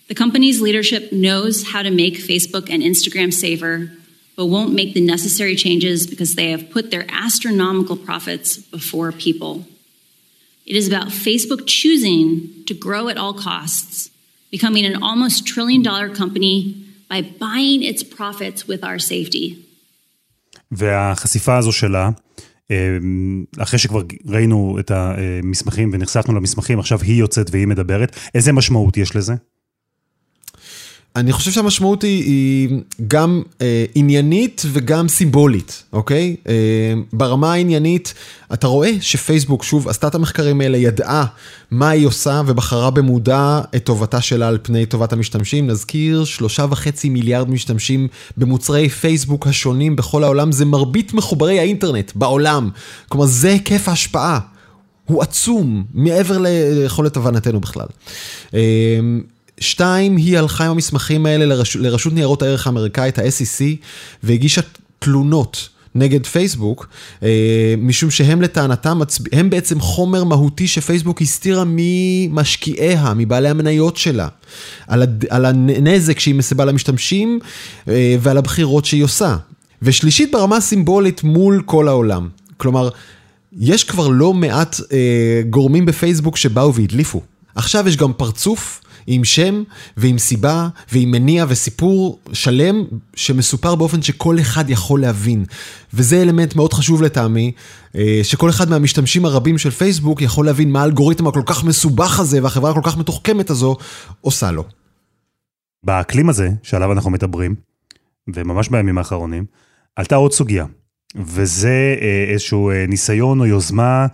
The 0.09 0.15
company's 0.15 0.61
leadership 0.61 1.11
knows 1.11 1.55
how 1.71 1.81
to 1.83 1.91
make 1.91 2.15
Facebook 2.31 2.69
and 2.73 2.81
Instagram 2.81 3.33
safer, 3.33 3.91
but 4.35 4.45
won't 4.45 4.73
make 4.73 4.93
the 4.93 5.01
necessary 5.01 5.55
changes 5.55 6.07
because 6.07 6.35
they 6.35 6.49
have 6.51 6.71
put 6.71 6.91
their 6.91 7.05
astronomical 7.09 7.97
profits 7.97 8.57
before 8.57 9.11
people. 9.11 9.65
It 10.65 10.75
is 10.75 10.87
about 10.87 11.07
Facebook 11.07 11.67
choosing 11.67 12.63
to 12.67 12.73
grow 12.73 13.07
at 13.09 13.17
all 13.17 13.33
costs 13.33 14.11
becoming 14.55 14.85
an 14.85 14.95
almost 15.03 15.45
trillion 15.45 15.81
dollar 15.83 16.09
company 16.21 16.55
by 17.11 17.19
buying 17.43 17.81
its 17.83 18.01
profits 18.03 18.67
with 18.67 18.83
our 18.83 18.99
safety. 18.99 19.55
והחשיפה 20.71 21.57
הזו 21.57 21.71
שלה 21.71 22.09
אחרי 23.57 23.79
שכבר 23.79 24.01
ראינו 24.25 24.77
את 24.79 24.91
המסמכים 24.91 25.89
ונחשפנו 25.93 26.35
למסמכים, 26.35 26.79
עכשיו 26.79 26.99
היא 27.01 27.15
יוצאת 27.15 27.49
והיא 27.51 27.67
מדברת. 27.67 28.15
איזה 28.35 28.51
משמעות 28.51 28.97
יש 28.97 29.15
לזה? 29.15 29.33
אני 31.15 31.31
חושב 31.31 31.51
שהמשמעות 31.51 32.01
היא, 32.01 32.23
היא 32.23 32.79
גם 33.07 33.41
אה, 33.61 33.85
עניינית 33.95 34.61
וגם 34.71 35.07
סימבולית, 35.07 35.83
אוקיי? 35.93 36.35
אה, 36.47 36.53
ברמה 37.13 37.53
העניינית, 37.53 38.13
אתה 38.53 38.67
רואה 38.67 38.91
שפייסבוק, 39.01 39.63
שוב, 39.63 39.87
עשתה 39.87 40.07
את 40.07 40.15
המחקרים 40.15 40.61
האלה, 40.61 40.77
ידעה 40.77 41.25
מה 41.71 41.89
היא 41.89 42.07
עושה 42.07 42.41
ובחרה 42.47 42.91
במודע 42.91 43.61
את 43.75 43.83
טובתה 43.83 44.21
שלה 44.21 44.47
על 44.47 44.57
פני 44.61 44.85
טובת 44.85 45.13
המשתמשים. 45.13 45.67
נזכיר, 45.67 46.23
שלושה 46.23 46.65
וחצי 46.69 47.09
מיליארד 47.09 47.49
משתמשים 47.49 48.07
במוצרי 48.37 48.89
פייסבוק 48.89 49.47
השונים 49.47 49.95
בכל 49.95 50.23
העולם, 50.23 50.51
זה 50.51 50.65
מרבית 50.65 51.13
מחוברי 51.13 51.59
האינטרנט 51.59 52.11
בעולם. 52.15 52.69
כלומר, 53.09 53.25
זה 53.25 53.49
היקף 53.49 53.87
ההשפעה. 53.87 54.39
הוא 55.05 55.21
עצום, 55.21 55.83
מעבר 55.93 56.37
ליכולת 56.37 57.17
הבנתנו 57.17 57.59
בכלל. 57.59 57.87
אה, 58.53 58.59
שתיים, 59.59 60.17
היא 60.17 60.37
הלכה 60.37 60.65
עם 60.65 60.71
המסמכים 60.71 61.25
האלה 61.25 61.45
לרש... 61.45 61.75
לרשות 61.75 62.13
ניירות 62.13 62.41
הערך 62.41 62.67
האמריקאית, 62.67 63.19
ה-SEC, 63.19 63.63
והגישה 64.23 64.61
תלונות. 64.99 65.69
נגד 65.95 66.25
פייסבוק, 66.25 66.87
אה, 67.23 67.73
משום 67.77 68.11
שהם 68.11 68.41
לטענתם, 68.41 68.99
הם 69.31 69.49
בעצם 69.49 69.79
חומר 69.79 70.23
מהותי 70.23 70.67
שפייסבוק 70.67 71.21
הסתירה 71.21 71.63
ממשקיעיה, 71.67 73.13
מבעלי 73.15 73.49
המניות 73.49 73.97
שלה, 73.97 74.27
על, 74.87 75.01
הד... 75.01 75.25
על 75.29 75.45
הנזק 75.45 76.19
שהיא 76.19 76.35
מסבה 76.35 76.65
למשתמשים 76.65 77.39
אה, 77.87 78.15
ועל 78.19 78.37
הבחירות 78.37 78.85
שהיא 78.85 79.03
עושה. 79.03 79.35
ושלישית, 79.81 80.31
ברמה 80.31 80.61
סימבולית 80.61 81.23
מול 81.23 81.61
כל 81.65 81.87
העולם. 81.87 82.29
כלומר, 82.57 82.89
יש 83.59 83.83
כבר 83.83 84.07
לא 84.07 84.33
מעט 84.33 84.79
אה, 84.91 85.41
גורמים 85.49 85.85
בפייסבוק 85.85 86.37
שבאו 86.37 86.73
והדליפו. 86.75 87.21
עכשיו 87.55 87.87
יש 87.87 87.97
גם 87.97 88.13
פרצוף 88.13 88.81
עם 89.11 89.23
שם 89.23 89.63
ועם 89.97 90.17
סיבה 90.17 90.67
ועם 90.91 91.11
מניע 91.11 91.45
וסיפור 91.49 92.19
שלם 92.33 92.83
שמסופר 93.15 93.75
באופן 93.75 94.01
שכל 94.01 94.39
אחד 94.39 94.69
יכול 94.69 95.01
להבין. 95.01 95.45
וזה 95.93 96.21
אלמנט 96.21 96.55
מאוד 96.55 96.73
חשוב 96.73 97.01
לטעמי, 97.01 97.51
אה, 97.95 98.19
שכל 98.23 98.49
אחד 98.49 98.69
מהמשתמשים 98.69 99.25
הרבים 99.25 99.57
של 99.57 99.69
פייסבוק 99.69 100.21
יכול 100.21 100.45
להבין 100.45 100.71
מה 100.71 100.81
האלגוריתם 100.81 101.27
הכל 101.27 101.41
כך 101.45 101.63
מסובך 101.63 102.19
הזה 102.19 102.43
והחברה 102.43 102.71
הכל 102.71 102.81
כך 102.83 102.97
מתוחכמת 102.97 103.49
הזו 103.49 103.77
עושה 104.21 104.51
לו. 104.51 104.63
באקלים 105.83 106.29
הזה 106.29 106.49
שעליו 106.63 106.91
אנחנו 106.91 107.11
מדברים, 107.11 107.55
וממש 108.33 108.69
בימים 108.69 108.97
האחרונים, 108.97 109.45
עלתה 109.95 110.15
עוד 110.15 110.31
סוגיה, 110.33 110.65
וזה 111.15 111.95
אה, 112.01 112.25
איזשהו 112.31 112.69
אה, 112.69 112.85
ניסיון 112.87 113.39
או 113.39 113.45
יוזמה 113.45 114.07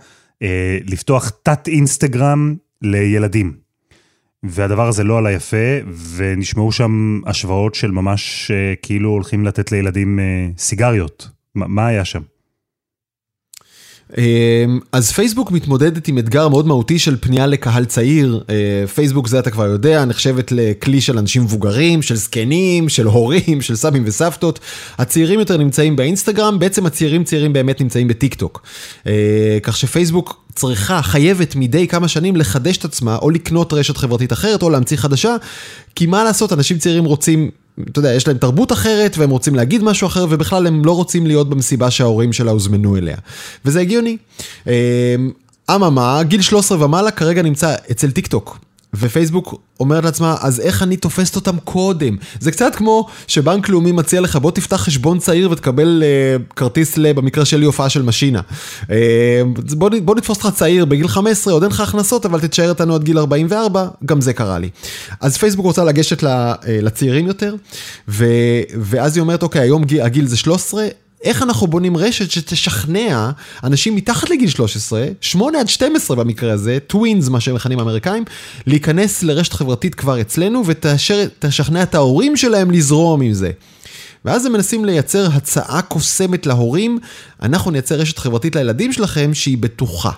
לפתוח 0.84 1.32
תת 1.42 1.68
אינסטגרם 1.68 2.54
לילדים. 2.82 3.65
והדבר 4.48 4.88
הזה 4.88 5.04
לא 5.04 5.18
עלה 5.18 5.32
יפה, 5.32 5.66
ונשמעו 6.16 6.72
שם 6.72 7.20
השוואות 7.26 7.74
של 7.74 7.90
ממש 7.90 8.50
אה, 8.50 8.74
כאילו 8.82 9.10
הולכים 9.10 9.44
לתת 9.44 9.72
לילדים 9.72 10.18
אה, 10.18 10.48
סיגריות. 10.58 11.28
מה 11.54 11.86
היה 11.86 12.04
שם? 12.04 12.20
אמ, 14.18 14.80
אז 14.92 15.12
פייסבוק 15.12 15.50
מתמודדת 15.50 16.08
עם 16.08 16.18
אתגר 16.18 16.48
מאוד 16.48 16.66
מהותי 16.66 16.98
של 16.98 17.16
פנייה 17.20 17.46
לקהל 17.46 17.84
צעיר. 17.84 18.44
אה, 18.50 18.86
פייסבוק 18.94 19.28
זה 19.28 19.38
אתה 19.38 19.50
כבר 19.50 19.66
יודע, 19.66 20.04
נחשבת 20.04 20.52
לכלי 20.52 21.00
של 21.00 21.18
אנשים 21.18 21.42
מבוגרים, 21.42 22.02
של 22.02 22.16
זקנים, 22.16 22.88
של 22.88 23.06
הורים, 23.06 23.60
של 23.62 23.76
סבים 23.76 24.02
וסבתות. 24.06 24.60
הצעירים 24.98 25.40
יותר 25.40 25.56
נמצאים 25.56 25.96
באינסטגרם, 25.96 26.58
בעצם 26.58 26.86
הצעירים 26.86 27.24
צעירים 27.24 27.52
באמת 27.52 27.80
נמצאים 27.80 28.08
בטיק 28.08 28.34
טוק. 28.34 28.62
כך 29.62 29.76
שפייסבוק 29.76 30.44
צריכה, 30.54 31.02
חייבת 31.02 31.56
מדי 31.56 31.88
כמה 31.88 32.08
שנים 32.08 32.36
לחדש 32.36 32.76
את 32.76 32.84
עצמה, 32.84 33.16
או 33.16 33.30
לקנות 33.30 33.72
רשת 33.72 33.96
חברתית 33.96 34.32
אחרת, 34.32 34.62
או 34.62 34.70
להמציא 34.70 34.96
חדשה, 34.96 35.36
כי 35.94 36.06
מה 36.06 36.24
לעשות, 36.24 36.52
אנשים 36.52 36.78
צעירים 36.78 37.04
רוצים, 37.04 37.50
אתה 37.90 37.98
יודע, 37.98 38.14
יש 38.14 38.28
להם 38.28 38.38
תרבות 38.38 38.72
אחרת, 38.72 39.18
והם 39.18 39.30
רוצים 39.30 39.54
להגיד 39.54 39.84
משהו 39.84 40.06
אחר, 40.06 40.26
ובכלל 40.30 40.66
הם 40.66 40.84
לא 40.84 40.92
רוצים 40.92 41.26
להיות 41.26 41.48
במסיבה 41.48 41.90
שההורים 41.90 42.32
שלהם 42.32 42.50
הוזמנו 42.50 42.96
אליה. 42.96 43.16
וזה 43.64 43.80
הגיוני. 43.80 44.16
אמ, 44.66 44.72
אממה, 45.70 46.22
גיל 46.22 46.42
13 46.42 46.84
ומעלה 46.84 47.10
כרגע 47.10 47.42
נמצא 47.42 47.74
אצל 47.90 48.10
טיק 48.10 48.26
טוק. 48.26 48.58
ופייסבוק 48.98 49.54
אומרת 49.80 50.04
לעצמה, 50.04 50.36
אז 50.40 50.60
איך 50.60 50.82
אני 50.82 50.96
תופסת 50.96 51.36
אותם 51.36 51.58
קודם? 51.64 52.16
זה 52.40 52.50
קצת 52.50 52.74
כמו 52.74 53.06
שבנק 53.26 53.68
לאומי 53.68 53.92
מציע 53.92 54.20
לך, 54.20 54.36
בוא 54.36 54.50
תפתח 54.50 54.76
חשבון 54.76 55.18
צעיר 55.18 55.50
ותקבל 55.50 56.02
אה, 56.02 56.54
כרטיס, 56.56 56.96
ל, 56.96 57.12
במקרה 57.12 57.44
שלי, 57.44 57.66
הופעה 57.66 57.88
של 57.88 58.02
משינה. 58.02 58.40
Uh, 58.82 58.86
בוא, 59.76 59.90
בוא 60.04 60.14
נתפוס 60.14 60.44
אותך 60.44 60.56
צעיר 60.56 60.84
בגיל 60.84 61.08
15, 61.08 61.52
עוד 61.52 61.62
אין 61.62 61.72
לך 61.72 61.80
הכנסות, 61.80 62.26
אבל 62.26 62.40
תתשאר 62.40 62.70
איתנו 62.70 62.94
עד 62.94 63.04
גיל 63.04 63.18
44, 63.18 63.88
גם 64.04 64.20
זה 64.20 64.32
קרה 64.32 64.58
לי. 64.58 64.70
אז 65.20 65.36
פייסבוק 65.36 65.66
רוצה 65.66 65.84
לגשת 65.84 66.24
אה, 66.24 66.54
לצעירים 66.66 67.26
יותר, 67.26 67.54
ו, 68.08 68.26
ואז 68.80 69.16
היא 69.16 69.20
אומרת, 69.20 69.42
אוקיי, 69.42 69.62
היום 69.62 69.82
הגיל 70.02 70.26
זה 70.26 70.36
13, 70.36 70.86
איך 71.22 71.42
אנחנו 71.42 71.66
בונים 71.66 71.96
רשת 71.96 72.30
שתשכנע 72.30 73.30
אנשים 73.64 73.96
מתחת 73.96 74.30
לגיל 74.30 74.48
13, 74.48 75.06
8 75.20 75.60
עד 75.60 75.68
12 75.68 76.16
במקרה 76.16 76.52
הזה, 76.52 76.78
טווינס, 76.86 77.28
מה 77.28 77.40
שהם 77.40 77.54
מכנים 77.54 77.78
האמריקאים, 77.78 78.24
להיכנס 78.66 79.22
לרשת 79.22 79.52
חברתית 79.52 79.94
כבר 79.94 80.20
אצלנו 80.20 80.62
ותשכנע 80.66 81.82
את 81.82 81.94
ההורים 81.94 82.36
שלהם 82.36 82.70
לזרום 82.70 83.20
עם 83.20 83.32
זה. 83.32 83.50
ואז 84.24 84.46
הם 84.46 84.52
מנסים 84.52 84.84
לייצר 84.84 85.26
הצעה 85.32 85.82
קוסמת 85.82 86.46
להורים, 86.46 86.98
אנחנו 87.42 87.70
נייצר 87.70 87.94
רשת 87.94 88.18
חברתית 88.18 88.56
לילדים 88.56 88.92
שלכם 88.92 89.34
שהיא 89.34 89.58
בטוחה. 89.58 90.10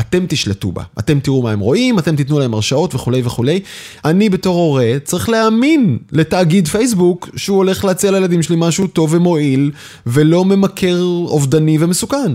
אתם 0.00 0.26
תשלטו 0.28 0.72
בה, 0.72 0.82
אתם 0.98 1.20
תראו 1.20 1.42
מה 1.42 1.50
הם 1.50 1.60
רואים, 1.60 1.98
אתם 1.98 2.16
תיתנו 2.16 2.38
להם 2.38 2.54
הרשאות 2.54 2.94
וכולי 2.94 3.22
וכולי. 3.24 3.60
אני 4.04 4.28
בתור 4.28 4.56
הורה 4.56 4.92
צריך 5.04 5.28
להאמין 5.28 5.98
לתאגיד 6.12 6.68
פייסבוק 6.68 7.28
שהוא 7.36 7.56
הולך 7.56 7.84
להציע 7.84 8.10
לילדים 8.10 8.42
שלי 8.42 8.56
משהו 8.58 8.86
טוב 8.86 9.14
ומועיל, 9.14 9.70
ולא 10.06 10.44
ממכר 10.44 11.02
אובדני 11.04 11.76
ומסוכן. 11.80 12.32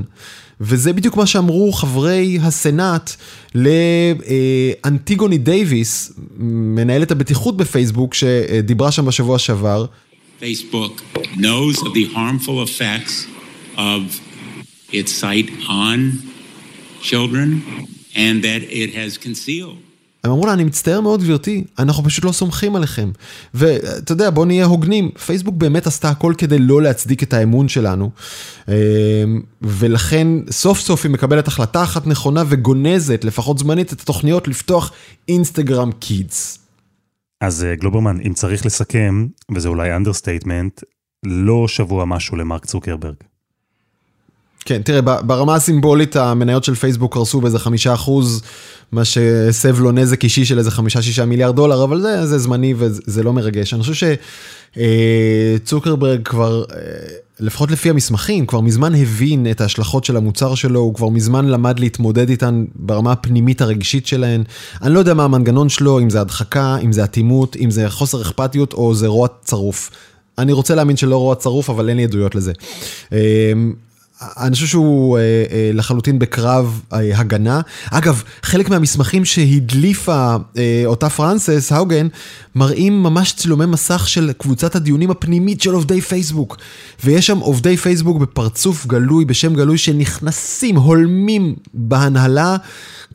וזה 0.62 0.94
בדיוק 0.94 1.18
מה 1.18 1.26
שאמרו 1.26 1.74
חברי 1.74 2.40
הסנאט 2.42 3.12
לאנטיגוני 3.56 5.38
דייוויס, 5.38 6.14
מנהלת 6.38 7.12
הבטיחות 7.12 7.58
בפייסבוק, 7.58 8.14
שדיברה 8.14 8.92
שם 8.92 9.06
בשבוע 9.06 9.40
שעבר. 9.40 9.86
Facebook 10.42 11.02
knows 11.36 11.78
of 11.78 11.94
the 11.94 12.16
harmful 12.16 12.64
effects 12.68 13.28
of 13.78 14.02
its 14.92 15.12
site 15.22 15.50
on 15.68 16.00
children 17.04 17.50
and 18.16 18.44
that 18.44 18.64
it 18.70 18.90
has 18.96 19.18
concealed. 19.18 19.94
הם 20.24 20.32
אמרו 20.32 20.46
לה, 20.46 20.54
אני 20.54 20.64
מצטער 20.64 21.02
מאוד 21.02 21.24
גברתי, 21.24 21.64
אנחנו 21.80 22.04
פשוט 22.04 22.26
לא 22.26 22.32
סומכים 22.32 22.76
עליכם. 22.76 23.12
ואתה 23.54 24.12
יודע, 24.12 24.30
בוא 24.30 24.46
נהיה 24.46 24.66
הוגנים, 24.66 25.12
פייסבוק 25.26 25.56
באמת 25.56 25.88
עשתה 25.88 26.10
הכל 26.10 26.34
כדי 26.38 26.60
לא 26.60 26.82
להצדיק 26.82 27.24
את 27.24 27.34
האמון 27.34 27.68
שלנו. 27.68 28.12
אמ, 28.68 28.74
ולכן 29.62 30.28
סוף 30.52 30.80
סוף 30.80 31.06
היא 31.06 31.12
מקבלת 31.12 31.48
החלטה 31.48 31.84
אחת 31.84 32.08
נכונה 32.08 32.44
וגונזת, 32.50 33.24
לפחות 33.24 33.58
זמנית, 33.58 33.94
את 33.94 34.02
התוכניות 34.02 34.48
לפתוח 34.48 34.92
אינסטגרם 35.28 35.92
קידס. 35.92 36.60
אז 37.42 37.64
אה, 37.64 37.76
גלוברמן, 37.76 38.18
אם 38.28 38.34
צריך 38.34 38.66
לסכם, 38.66 39.28
וזה 39.56 39.68
אולי 39.68 39.96
understatement, 39.96 40.82
לא 41.26 41.68
שבוע 41.68 42.06
משהו 42.06 42.38
למרק 42.38 42.66
צוקרברג. 42.66 43.16
כן, 44.66 44.82
תראה, 44.82 45.02
ברמה 45.02 45.56
הסימבולית 45.56 46.16
המניות 46.16 46.64
של 46.64 46.76
פייסבוק 46.76 47.14
קרסו 47.14 47.42
באיזה 47.42 47.60
חמישה 47.60 47.94
אחוז, 47.94 48.42
מה 48.92 49.06
שהסב 49.06 49.80
לו 49.80 49.92
נזק 49.92 50.24
אישי 50.24 50.46
של 50.46 50.58
איזה 50.58 50.72
חמישה-שישה 50.72 51.26
מיליארד 51.26 51.56
דולר, 51.56 51.84
אבל 51.84 52.02
זה, 52.02 52.26
זה 52.26 52.38
זמני 52.38 52.74
וזה 52.78 53.24
לא 53.24 53.34
מרגש. 53.34 53.74
אני 53.74 53.84
חושב 53.84 54.16
שצוקרברג 54.76 56.22
כבר, 56.24 56.64
אה, 56.72 56.78
לפחות 57.40 57.72
לפי 57.72 57.90
המסמכים, 57.90 58.46
כבר 58.46 58.62
מזמן 58.62 58.96
הבין 58.96 59.52
את 59.52 59.62
ההשלכות 59.62 60.04
של 60.04 60.18
המוצר 60.18 60.56
שלו, 60.56 60.80
הוא 60.80 60.94
כבר 60.94 61.10
מזמן 61.10 61.46
למד 61.46 61.80
להתמודד 61.80 62.30
איתן 62.30 62.66
ברמה 62.76 63.12
הפנימית 63.12 63.62
הרגשית 63.62 64.08
שלהן. 64.08 64.44
אני 64.82 64.94
לא 64.94 65.00
יודע 65.00 65.14
מה 65.14 65.24
המנגנון 65.24 65.70
שלו, 65.70 66.00
אם 66.00 66.10
זה 66.10 66.22
הדחקה, 66.22 66.78
אם 66.84 66.92
זה 66.92 67.04
אטימות, 67.04 67.56
אם 67.56 67.72
זה 67.72 67.90
חוסר 67.90 68.22
אכפתיות 68.22 68.74
או 68.74 68.96
זה 68.96 69.08
רוע 69.08 69.28
צרוף. 69.44 69.90
אני 70.38 70.54
רוצה 70.54 70.76
להאמין 70.76 70.98
שלא 70.98 71.18
רוע 71.18 71.36
צרוף, 71.36 71.70
אבל 71.70 71.90
אין 71.90 71.98
לי 71.98 72.04
עדויות 72.04 72.36
לזה. 72.36 72.52
אני 74.22 74.56
חושב 74.56 74.68
שהוא 74.68 75.18
אה, 75.18 75.22
אה, 75.22 75.72
לחלוטין 75.74 76.20
בקרב 76.20 76.82
אה, 76.94 77.20
הגנה. 77.20 77.62
אגב, 77.92 78.24
חלק 78.44 78.70
מהמסמכים 78.70 79.26
שהדליפה 79.26 80.36
אה, 80.58 80.84
אותה 80.86 81.10
פרנסס, 81.10 81.72
האוגן, 81.72 82.08
מראים 82.56 83.04
ממש 83.04 83.34
צילומי 83.34 83.66
מסך 83.66 84.08
של 84.08 84.32
קבוצת 84.38 84.76
הדיונים 84.76 85.12
הפנימית 85.12 85.62
של 85.62 85.74
עובדי 85.74 86.02
פייסבוק. 86.02 86.58
ויש 87.04 87.28
שם 87.28 87.38
עובדי 87.38 87.78
פייסבוק 87.78 88.18
בפרצוף 88.18 88.86
גלוי, 88.86 89.26
בשם 89.26 89.56
גלוי, 89.56 89.78
שנכנסים, 89.78 90.76
הולמים 90.76 91.56
בהנהלה. 91.74 92.58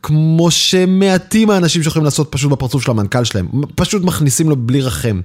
כמו 0.03 0.51
שמעטים 0.51 1.49
האנשים 1.49 1.83
שיכולים 1.83 2.05
לעשות 2.05 2.27
פשוט 2.31 2.51
בפרצוף 2.51 2.83
של 2.83 2.91
המנכ"ל 2.91 3.23
שלהם, 3.23 3.47
פשוט 3.75 4.03
מכניסים 4.03 4.49
לו 4.49 4.55
בלי 4.55 4.81
רחם. 4.81 5.21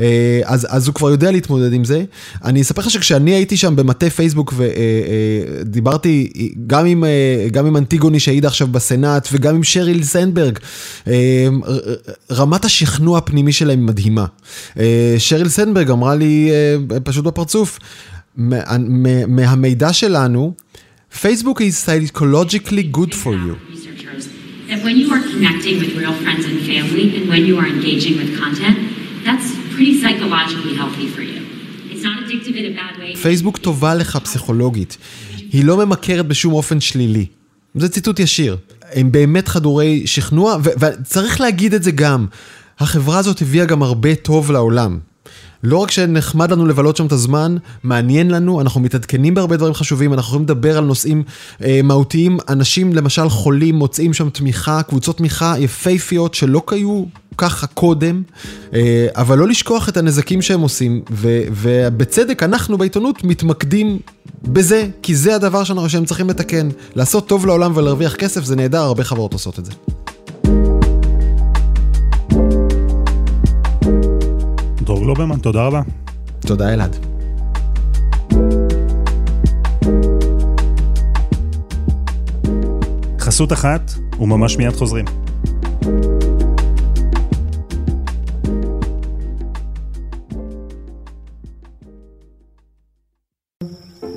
אה, 0.00 0.40
אז, 0.44 0.66
אז 0.70 0.86
הוא 0.86 0.94
כבר 0.94 1.10
יודע 1.10 1.30
להתמודד 1.30 1.72
עם 1.72 1.84
זה. 1.84 2.04
אני 2.44 2.62
אספר 2.62 2.82
לך 2.82 2.90
שכשאני 2.90 3.30
הייתי 3.34 3.56
שם 3.56 3.76
במטה 3.76 4.10
פייסבוק 4.10 4.54
ודיברתי 4.56 6.32
אה, 6.36 6.46
גם 6.66 6.86
עם, 6.86 7.04
גם 7.52 7.66
עם 7.66 7.76
אנטיגוני 7.76 8.20
שהעיד 8.20 8.46
עכשיו 8.46 8.66
בסנאט 8.66 9.28
וגם 9.32 9.54
עם 9.54 9.64
שריל 9.64 10.02
סנדברג, 10.02 10.58
רמת 12.30 12.64
השכנוע 12.64 13.18
הפנימי 13.18 13.52
שלהם 13.52 13.86
מדהימה. 13.86 14.26
שריל 15.18 15.48
סנדברג 15.48 15.90
אמרה 15.90 16.14
לי 16.14 16.50
פשוט 17.04 17.24
בפרצוף, 17.24 17.78
מה, 18.36 18.58
מהמידע 19.28 19.92
שלנו, 19.92 20.54
פייסבוק 21.20 21.60
is 21.60 21.86
psychologically 21.86 22.96
good 22.96 23.12
for 23.12 23.34
you. 23.34 23.79
That 24.70 24.82
when 24.86 24.96
you 25.02 25.08
are 25.14 25.24
connecting 25.32 25.76
with 25.82 25.90
real 26.00 26.16
friends 26.22 26.44
and 26.50 26.56
family 26.70 27.06
and 27.16 27.24
when 27.32 27.42
you 27.48 27.54
are 27.60 27.68
engaging 27.76 28.14
with 28.20 28.30
content, 28.42 28.76
that's 29.26 29.48
pretty 29.74 29.94
psychologically 30.02 30.74
healthy 30.80 31.06
for 31.14 31.22
you. 31.30 31.40
It's 31.92 32.04
not 32.08 32.16
addictive 32.22 32.56
in 32.60 32.64
a 32.70 32.74
bad 32.80 32.94
way. 33.00 33.16
פייסבוק 33.22 33.56
טובה 33.56 33.94
לך 33.94 34.16
פסיכולוגית. 34.16 34.96
היא 35.52 35.64
לא 35.64 35.86
ממכרת 35.86 36.26
בשום 36.26 36.52
אופן 36.52 36.80
שלילי. 36.80 37.26
זה 37.74 37.88
ציטוט 37.88 38.20
ישיר. 38.20 38.56
הם 38.92 39.12
באמת 39.12 39.48
חדורי 39.48 40.06
שכנוע, 40.06 40.56
וצריך 40.80 41.40
להגיד 41.40 41.74
את 41.74 41.82
זה 41.82 41.90
גם. 41.90 42.26
החברה 42.78 43.18
הזאת 43.18 43.42
הביאה 43.42 43.64
גם 43.64 43.82
הרבה 43.82 44.14
טוב 44.14 44.52
לעולם. 44.52 44.98
לא 45.62 45.78
רק 45.78 45.90
שנחמד 45.90 46.52
לנו 46.52 46.66
לבלות 46.66 46.96
שם 46.96 47.06
את 47.06 47.12
הזמן, 47.12 47.56
מעניין 47.84 48.30
לנו, 48.30 48.60
אנחנו 48.60 48.80
מתעדכנים 48.80 49.34
בהרבה 49.34 49.56
דברים 49.56 49.74
חשובים, 49.74 50.12
אנחנו 50.12 50.28
יכולים 50.28 50.44
לדבר 50.44 50.78
על 50.78 50.84
נושאים 50.84 51.22
אה, 51.64 51.80
מהותיים. 51.84 52.38
אנשים, 52.48 52.92
למשל 52.92 53.28
חולים, 53.28 53.74
מוצאים 53.74 54.12
שם 54.12 54.30
תמיכה, 54.30 54.82
קבוצות 54.82 55.16
תמיכה 55.18 55.54
יפייפיות 55.58 56.34
שלא 56.34 56.62
היו 56.70 57.04
ככה 57.36 57.66
קודם, 57.66 58.22
אה, 58.74 59.06
אבל 59.14 59.38
לא 59.38 59.48
לשכוח 59.48 59.88
את 59.88 59.96
הנזקים 59.96 60.42
שהם 60.42 60.60
עושים, 60.60 61.02
ו, 61.10 61.40
ובצדק 61.50 62.42
אנחנו 62.42 62.78
בעיתונות 62.78 63.24
מתמקדים 63.24 63.98
בזה, 64.42 64.86
כי 65.02 65.14
זה 65.14 65.34
הדבר 65.34 65.64
שהם 65.64 66.04
צריכים 66.04 66.30
לתקן. 66.30 66.68
לעשות 66.94 67.28
טוב 67.28 67.46
לעולם 67.46 67.72
ולהרוויח 67.76 68.14
כסף 68.14 68.44
זה 68.44 68.56
נהדר, 68.56 68.78
הרבה 68.82 69.04
חברות 69.04 69.32
עושות 69.32 69.58
את 69.58 69.64
זה. 69.64 69.72
דרור 75.00 75.14
גלוברמן, 75.14 75.38
תודה 75.38 75.66
רבה. 75.66 75.82
תודה 76.40 76.74
אלעד. 76.74 76.96
חסות 83.18 83.52
אחת, 83.52 83.92
וממש 84.20 84.56
מיד 84.56 84.72
חוזרים. 84.72 85.04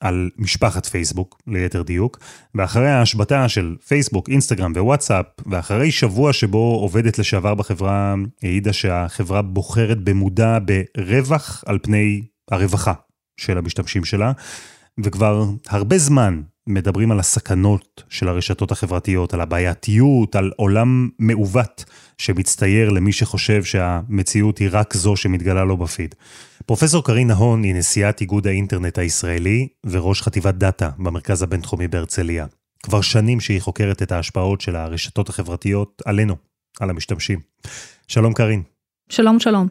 על 0.00 0.30
משפחת 0.38 0.86
פייסבוק, 0.86 1.42
ליתר 1.46 1.82
דיוק, 1.82 2.18
ואחרי 2.54 2.88
ההשבתה 2.88 3.48
של 3.48 3.76
פייסבוק, 3.86 4.28
אינסטגרם 4.28 4.72
ווואטסאפ, 4.76 5.26
ואחרי 5.46 5.90
שבוע 5.90 6.32
שבו 6.32 6.78
עובדת 6.80 7.18
לשעבר 7.18 7.54
בחברה 7.54 8.14
העידה 8.42 8.72
שהחברה 8.72 9.42
בוחרת 9.42 9.98
במודע 10.04 10.58
ברווח 10.96 11.64
על 11.66 11.78
פני 11.82 12.22
הרווחה 12.50 12.92
של 13.36 13.58
המשתמשים 13.58 14.04
שלה, 14.04 14.32
וכבר 15.04 15.44
הרבה 15.68 15.98
זמן 15.98 16.42
מדברים 16.66 17.10
על 17.10 17.20
הסכנות 17.20 18.02
של 18.08 18.28
הרשתות 18.28 18.72
החברתיות, 18.72 19.34
על 19.34 19.40
הבעייתיות, 19.40 20.36
על 20.36 20.50
עולם 20.56 21.08
מעוות 21.18 21.84
שמצטייר 22.18 22.90
למי 22.90 23.12
שחושב 23.12 23.64
שהמציאות 23.64 24.58
היא 24.58 24.68
רק 24.72 24.94
זו 24.94 25.16
שמתגלה 25.16 25.64
לו 25.64 25.76
בפיד. 25.76 26.14
פרופסור 26.66 27.04
קרין 27.04 27.28
נהון 27.28 27.62
היא 27.62 27.74
נשיאת 27.74 28.20
איגוד 28.20 28.46
האינטרנט 28.46 28.98
הישראלי 28.98 29.68
וראש 29.86 30.22
חטיבת 30.22 30.54
דאטה 30.54 30.90
במרכז 30.98 31.42
הבינתחומי 31.42 31.88
בהרצליה. 31.88 32.46
כבר 32.82 33.00
שנים 33.00 33.40
שהיא 33.40 33.60
חוקרת 33.60 34.02
את 34.02 34.12
ההשפעות 34.12 34.60
של 34.60 34.76
הרשתות 34.76 35.28
החברתיות 35.28 36.02
עלינו, 36.04 36.36
על 36.80 36.90
המשתמשים. 36.90 37.40
שלום 38.08 38.32
קרין. 38.32 38.62
שלום, 39.08 39.40
שלום. 39.40 39.68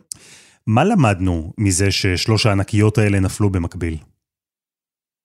מה 0.68 0.84
למדנו 0.84 1.54
מזה 1.58 1.92
ששלוש 1.92 2.46
הענקיות 2.46 2.98
האלה 2.98 3.20
נפלו 3.20 3.50
במקביל? 3.50 3.98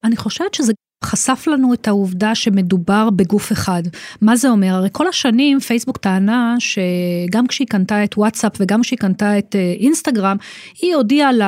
אני 0.04 0.16
חושבת 0.16 0.54
שזה 0.54 0.72
חשף 1.06 1.44
לנו 1.46 1.74
את 1.74 1.88
העובדה 1.88 2.34
שמדובר 2.34 3.10
בגוף 3.10 3.52
אחד. 3.52 3.82
מה 4.20 4.36
זה 4.36 4.50
אומר? 4.50 4.74
הרי 4.74 4.88
כל 4.92 5.08
השנים 5.08 5.60
פייסבוק 5.60 5.96
טענה 5.96 6.56
שגם 6.58 7.46
כשהיא 7.46 7.66
קנתה 7.66 8.04
את 8.04 8.18
וואטסאפ 8.18 8.52
וגם 8.60 8.82
כשהיא 8.82 8.98
קנתה 8.98 9.38
את 9.38 9.56
אה, 9.56 9.74
אינסטגרם, 9.80 10.36
היא 10.80 10.94
הודיעה 10.94 11.32
ל, 11.32 11.42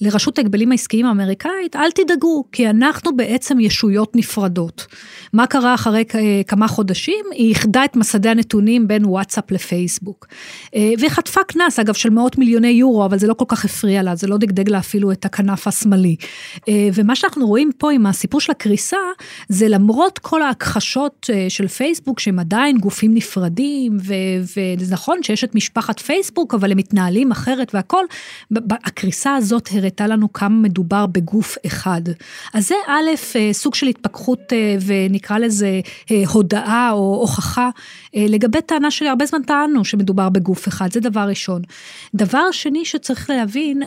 לרשות 0.00 0.38
ההגבלים 0.38 0.70
העסקיים 0.70 1.06
האמריקאית, 1.06 1.76
אל 1.76 1.90
תדאגו, 1.90 2.44
כי 2.52 2.70
אנחנו 2.70 3.16
בעצם 3.16 3.60
ישויות 3.60 4.16
נפרדות. 4.16 4.86
מה 5.32 5.46
קרה 5.46 5.74
אחרי 5.74 6.04
כמה 6.46 6.68
חודשים? 6.68 7.24
היא 7.32 7.48
איחדה 7.48 7.84
את 7.84 7.96
מסדי 7.96 8.28
הנתונים 8.28 8.88
בין 8.88 9.04
וואטסאפ 9.04 9.50
לפייסבוק. 9.50 10.26
אה, 10.74 10.92
והיא 10.98 11.10
חטפה 11.10 11.40
קנס, 11.44 11.78
אגב, 11.78 11.94
של 11.94 12.10
מאות 12.10 12.38
מיליוני 12.38 12.68
יורו, 12.68 13.04
אבל 13.04 13.18
זה 13.18 13.26
לא 13.26 13.34
כל 13.34 13.44
כך 13.48 13.64
הפריע 13.64 14.02
לה, 14.02 14.14
זה 14.14 14.26
לא 14.26 14.36
דגדג 14.38 14.68
לה 14.68 14.78
אפילו 14.78 15.12
את 15.12 15.24
הכנף 15.24 15.66
השמאלי. 15.66 16.16
אה, 16.68 16.88
ומה 16.94 17.16
שאנחנו 17.16 17.46
רואים 17.46 17.70
פה 17.78 17.92
עם 17.92 18.06
הסיפור 18.06 18.40
של 18.40 18.52
הקריסה, 18.52 18.97
זה 19.48 19.68
למרות 19.68 20.18
כל 20.18 20.42
ההכחשות 20.42 21.30
אה, 21.32 21.46
של 21.48 21.68
פייסבוק, 21.68 22.20
שהם 22.20 22.38
עדיין 22.38 22.78
גופים 22.78 23.14
נפרדים, 23.14 23.96
וזה 24.40 24.94
נכון 24.94 25.22
שיש 25.22 25.44
את 25.44 25.54
משפחת 25.54 25.98
פייסבוק, 25.98 26.54
אבל 26.54 26.72
הם 26.72 26.78
מתנהלים 26.78 27.30
אחרת 27.30 27.74
והכל, 27.74 28.04
הקריסה 28.70 29.34
הזאת 29.34 29.68
הראתה 29.72 30.06
לנו 30.06 30.32
כמה 30.32 30.56
מדובר 30.56 31.06
בגוף 31.06 31.56
אחד. 31.66 32.02
אז 32.54 32.68
זה 32.68 32.74
א', 32.86 33.16
סוג 33.52 33.74
של 33.74 33.86
התפכחות 33.86 34.52
נקרא 35.10 35.38
לזה 35.38 35.80
אה, 36.10 36.22
הודאה 36.28 36.90
או 36.92 37.18
הוכחה, 37.20 37.70
אה, 38.16 38.26
לגבי 38.28 38.62
טענה 38.62 38.90
שלי, 38.90 39.08
הרבה 39.08 39.26
זמן 39.26 39.42
טענו 39.42 39.84
שמדובר 39.84 40.28
בגוף 40.28 40.68
אחד, 40.68 40.92
זה 40.92 41.00
דבר 41.00 41.20
ראשון. 41.20 41.62
דבר 42.14 42.50
שני 42.52 42.84
שצריך 42.84 43.30
להבין, 43.30 43.82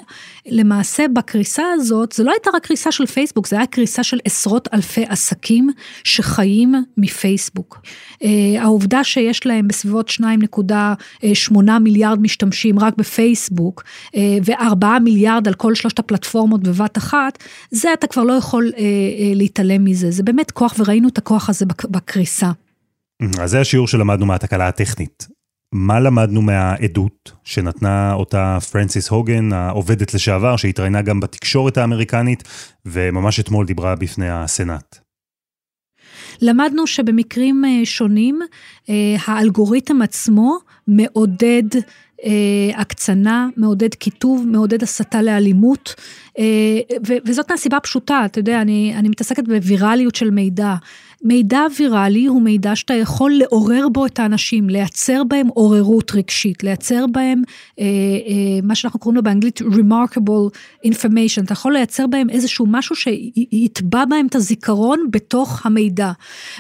למעשה 0.46 1.06
בקריסה 1.14 1.64
הזאת, 1.74 2.12
זה 2.12 2.24
לא 2.24 2.32
הייתה 2.32 2.50
רק 2.54 2.66
קריסה 2.68 2.92
של 2.92 3.06
פייסבוק, 3.06 3.48
זה 3.48 3.56
היה 3.56 3.66
קריסה 3.66 4.04
של 4.04 4.20
עשרות 4.26 4.68
אלפי 4.74 5.01
עסקים 5.10 5.70
שחיים 6.04 6.76
מפייסבוק. 6.98 7.82
אה, 8.24 8.30
העובדה 8.62 9.04
שיש 9.04 9.46
להם 9.46 9.68
בסביבות 9.68 10.10
2.8 10.10 11.80
מיליארד 11.82 12.22
משתמשים 12.22 12.80
רק 12.80 12.94
בפייסבוק, 12.98 13.84
ו-4 14.46 14.86
מיליארד 15.02 15.48
על 15.48 15.54
כל 15.54 15.76
שלושת 15.76 16.00
הפלטפורמות 16.00 16.64
בבת 16.64 16.98
אחת, 16.98 17.44
זה 17.72 17.94
אתה 17.94 18.08
כבר 18.08 18.24
לא 18.24 18.34
יכול 18.34 18.72
להתעלם 19.36 19.86
מזה, 19.86 20.12
זה 20.12 20.24
באמת 20.24 20.52
כוח, 20.52 20.76
וראינו 20.80 21.08
את 21.08 21.18
הכוח 21.18 21.50
הזה 21.50 21.66
בקריסה. 21.66 22.52
אז 23.40 23.52
זה 23.52 23.60
השיעור 23.60 23.88
שלמדנו 23.88 24.26
מהתקלה 24.26 24.68
הטכנית. 24.68 25.28
מה 25.72 26.00
למדנו 26.00 26.42
מהעדות 26.42 27.32
שנתנה 27.44 28.14
אותה 28.14 28.58
פרנסיס 28.72 29.10
הוגן, 29.10 29.54
העובדת 29.54 30.14
לשעבר, 30.14 30.56
שהתראיינה 30.56 31.02
גם 31.02 31.20
בתקשורת 31.20 31.78
האמריקנית, 31.78 32.44
וממש 32.86 33.40
אתמול 33.40 33.66
דיברה 33.66 33.96
בפני 33.96 34.30
הסנאט? 34.30 35.00
למדנו 36.42 36.88
שבמקרים 36.88 37.66
אה, 37.66 37.86
שונים, 37.86 38.40
אה, 38.90 39.16
האלגוריתם 39.26 40.02
עצמו 40.02 40.58
מעודד 40.88 41.64
אה, 42.24 42.82
הקצנה, 42.82 43.48
מעודד 43.58 43.94
קיטוב, 43.94 44.46
מעודד 44.48 44.84
הסתה 44.84 45.22
לאלימות, 45.22 45.96
וזאת 47.26 47.52
מהסיבה 47.52 47.78
הפשוטה, 47.78 48.22
אתה 48.26 48.40
יודע, 48.40 48.62
אני, 48.62 48.94
אני 48.96 49.10
מתעסקת 49.10 49.48
בווירליות 49.48 50.16
של 50.16 50.30
מידע. 50.30 50.76
מידע 51.24 51.62
ויראלי 51.80 52.26
הוא 52.26 52.42
מידע 52.42 52.76
שאתה 52.76 52.94
יכול 52.94 53.32
לעורר 53.32 53.90
בו 53.90 54.06
את 54.06 54.20
האנשים, 54.20 54.70
לייצר 54.70 55.24
בהם 55.24 55.48
עוררות 55.48 56.12
רגשית, 56.16 56.64
לייצר 56.64 57.06
בהם 57.12 57.42
אה, 57.80 57.86
אה, 57.86 58.60
מה 58.64 58.76
שאנחנו 58.76 59.00
קוראים 59.00 59.16
לו 59.16 59.24
באנגלית 59.24 59.62
remarkable 59.62 60.58
information, 60.88 61.44
אתה 61.44 61.54
יכול 61.54 61.74
לייצר 61.74 62.08
בהם 62.08 62.30
איזשהו 62.30 62.66
משהו 62.70 62.96
שיתבע 62.96 64.06
בהם 64.06 64.28
את 64.28 64.36
הזיכרון 64.36 65.08
בתוך 65.12 65.66
המידע. 65.66 66.12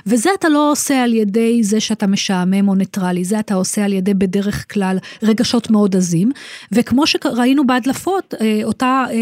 וזה 0.05 0.29
אתה 0.39 0.49
לא 0.49 0.71
עושה 0.71 1.03
על 1.03 1.13
ידי 1.13 1.63
זה 1.63 1.79
שאתה 1.79 2.07
משעמם 2.07 2.69
או 2.69 2.75
ניטרלי, 2.75 3.23
זה 3.23 3.39
אתה 3.39 3.53
עושה 3.53 3.85
על 3.85 3.93
ידי 3.93 4.13
בדרך 4.13 4.73
כלל 4.73 4.97
רגשות 5.23 5.69
מאוד 5.69 5.95
עזים, 5.95 6.31
וכמו 6.71 7.07
שראינו 7.07 7.67
בהדלפות, 7.67 8.33
אה, 8.41 8.59
אותה 8.63 9.05
אה, 9.09 9.15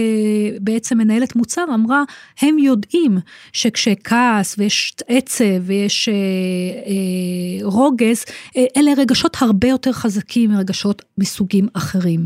בעצם 0.61 0.97
מנהלת 0.97 1.35
מוצר 1.35 1.65
אמרה, 1.73 2.03
הם 2.41 2.59
יודעים 2.59 3.17
שכשכעס 3.53 4.55
ויש 4.57 4.93
עצב 5.07 5.43
ויש 5.63 6.09
אה, 6.09 6.13
אה, 6.13 7.65
רוגז, 7.65 8.23
אה, 8.57 8.65
אלה 8.77 8.91
רגשות 8.97 9.37
הרבה 9.41 9.67
יותר 9.67 9.91
חזקים 9.91 10.51
מרגשות 10.51 11.01
מסוגים 11.17 11.67
אחרים. 11.73 12.25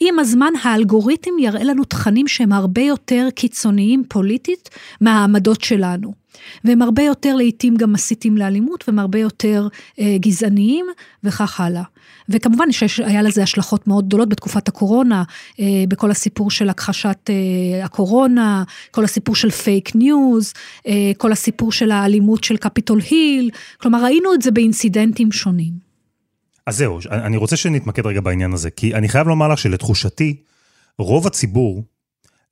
עם 0.00 0.18
הזמן 0.18 0.52
האלגוריתם 0.62 1.30
יראה 1.40 1.64
לנו 1.64 1.84
תכנים 1.84 2.28
שהם 2.28 2.52
הרבה 2.52 2.82
יותר 2.82 3.28
קיצוניים 3.34 4.04
פוליטית 4.08 4.68
מהעמדות 5.00 5.60
שלנו. 5.60 6.27
והם 6.64 6.82
הרבה 6.82 7.02
יותר 7.02 7.36
לעיתים 7.36 7.76
גם 7.76 7.92
מסיתים 7.92 8.36
לאלימות, 8.36 8.84
והם 8.88 8.98
הרבה 8.98 9.18
יותר 9.18 9.68
אה, 10.00 10.16
גזעניים, 10.20 10.86
וכך 11.24 11.60
הלאה. 11.60 11.82
וכמובן 12.28 12.72
שהיה 12.72 13.22
לזה 13.22 13.42
השלכות 13.42 13.86
מאוד 13.86 14.06
גדולות 14.06 14.28
בתקופת 14.28 14.68
הקורונה, 14.68 15.22
אה, 15.60 15.64
בכל 15.88 16.10
הסיפור 16.10 16.50
של 16.50 16.68
הכחשת 16.68 17.30
אה, 17.30 17.84
הקורונה, 17.84 18.64
כל 18.90 19.04
הסיפור 19.04 19.34
של 19.34 19.50
פייק 19.50 19.94
ניוז, 19.96 20.52
אה, 20.86 21.12
כל 21.16 21.32
הסיפור 21.32 21.72
של 21.72 21.90
האלימות 21.90 22.44
של 22.44 22.56
קפיטול 22.56 23.00
היל, 23.10 23.50
כלומר 23.80 24.04
ראינו 24.04 24.34
את 24.34 24.42
זה 24.42 24.50
באינסידנטים 24.50 25.32
שונים. 25.32 25.72
אז 26.66 26.76
זהו, 26.76 26.98
אני 27.10 27.36
רוצה 27.36 27.56
שנתמקד 27.56 28.06
רגע 28.06 28.20
בעניין 28.20 28.52
הזה, 28.52 28.70
כי 28.70 28.94
אני 28.94 29.08
חייב 29.08 29.28
לומר 29.28 29.48
לך 29.48 29.58
שלתחושתי, 29.58 30.36
רוב 30.98 31.26
הציבור 31.26 31.84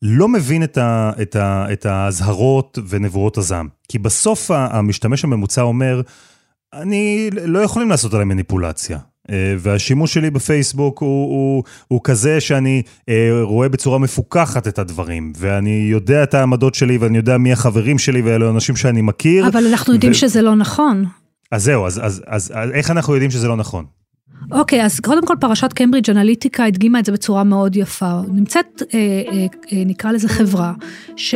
לא 0.02 0.28
מבין 0.28 0.62
את, 0.62 0.78
ה, 0.78 1.12
את, 1.22 1.36
ה, 1.36 1.66
את 1.72 1.86
האזהרות 1.86 2.78
ונבואות 2.88 3.38
הזעם. 3.38 3.68
כי 3.88 3.98
בסוף 3.98 4.50
המשתמש 4.50 5.24
הממוצע 5.24 5.62
אומר, 5.62 6.00
אני 6.74 7.30
לא 7.44 7.58
יכולים 7.58 7.88
לעשות 7.88 8.14
עליי 8.14 8.24
מניפולציה. 8.24 8.98
אה, 9.30 9.54
והשימוש 9.58 10.14
שלי 10.14 10.30
בפייסבוק 10.30 10.98
הוא, 10.98 11.08
הוא, 11.08 11.62
הוא 11.88 12.00
כזה 12.04 12.40
שאני 12.40 12.82
אה, 13.08 13.30
רואה 13.42 13.68
בצורה 13.68 13.98
מפוקחת 13.98 14.68
את 14.68 14.78
הדברים, 14.78 15.32
ואני 15.38 15.88
יודע 15.90 16.22
את 16.22 16.34
העמדות 16.34 16.74
שלי, 16.74 16.98
ואני 16.98 17.16
יודע 17.16 17.38
מי 17.38 17.52
החברים 17.52 17.98
שלי, 17.98 18.22
ואלה 18.22 18.50
אנשים 18.50 18.76
שאני 18.76 19.02
מכיר. 19.02 19.48
אבל 19.48 19.66
אנחנו 19.66 19.94
יודעים 19.94 20.12
ו... 20.12 20.14
שזה 20.14 20.42
לא 20.42 20.54
נכון. 20.54 21.04
אז 21.52 21.64
זהו, 21.64 21.86
אז, 21.86 22.00
אז, 22.04 22.22
אז, 22.26 22.52
אז 22.54 22.70
איך 22.70 22.90
אנחנו 22.90 23.14
יודעים 23.14 23.30
שזה 23.30 23.48
לא 23.48 23.56
נכון? 23.56 23.84
אוקיי, 24.52 24.82
okay, 24.82 24.84
אז 24.84 25.00
קודם 25.00 25.26
כל 25.26 25.34
פרשת 25.40 25.72
קיימברידג' 25.72 26.10
אנליטיקה 26.10 26.64
הדגימה 26.64 26.98
את 26.98 27.04
זה 27.04 27.12
בצורה 27.12 27.44
מאוד 27.44 27.76
יפה. 27.76 28.20
נמצאת, 28.28 28.82
אה, 28.94 28.98
אה, 28.98 29.46
אה, 29.72 29.82
נקרא 29.86 30.12
לזה 30.12 30.28
חברה, 30.28 30.72
ש, 31.16 31.34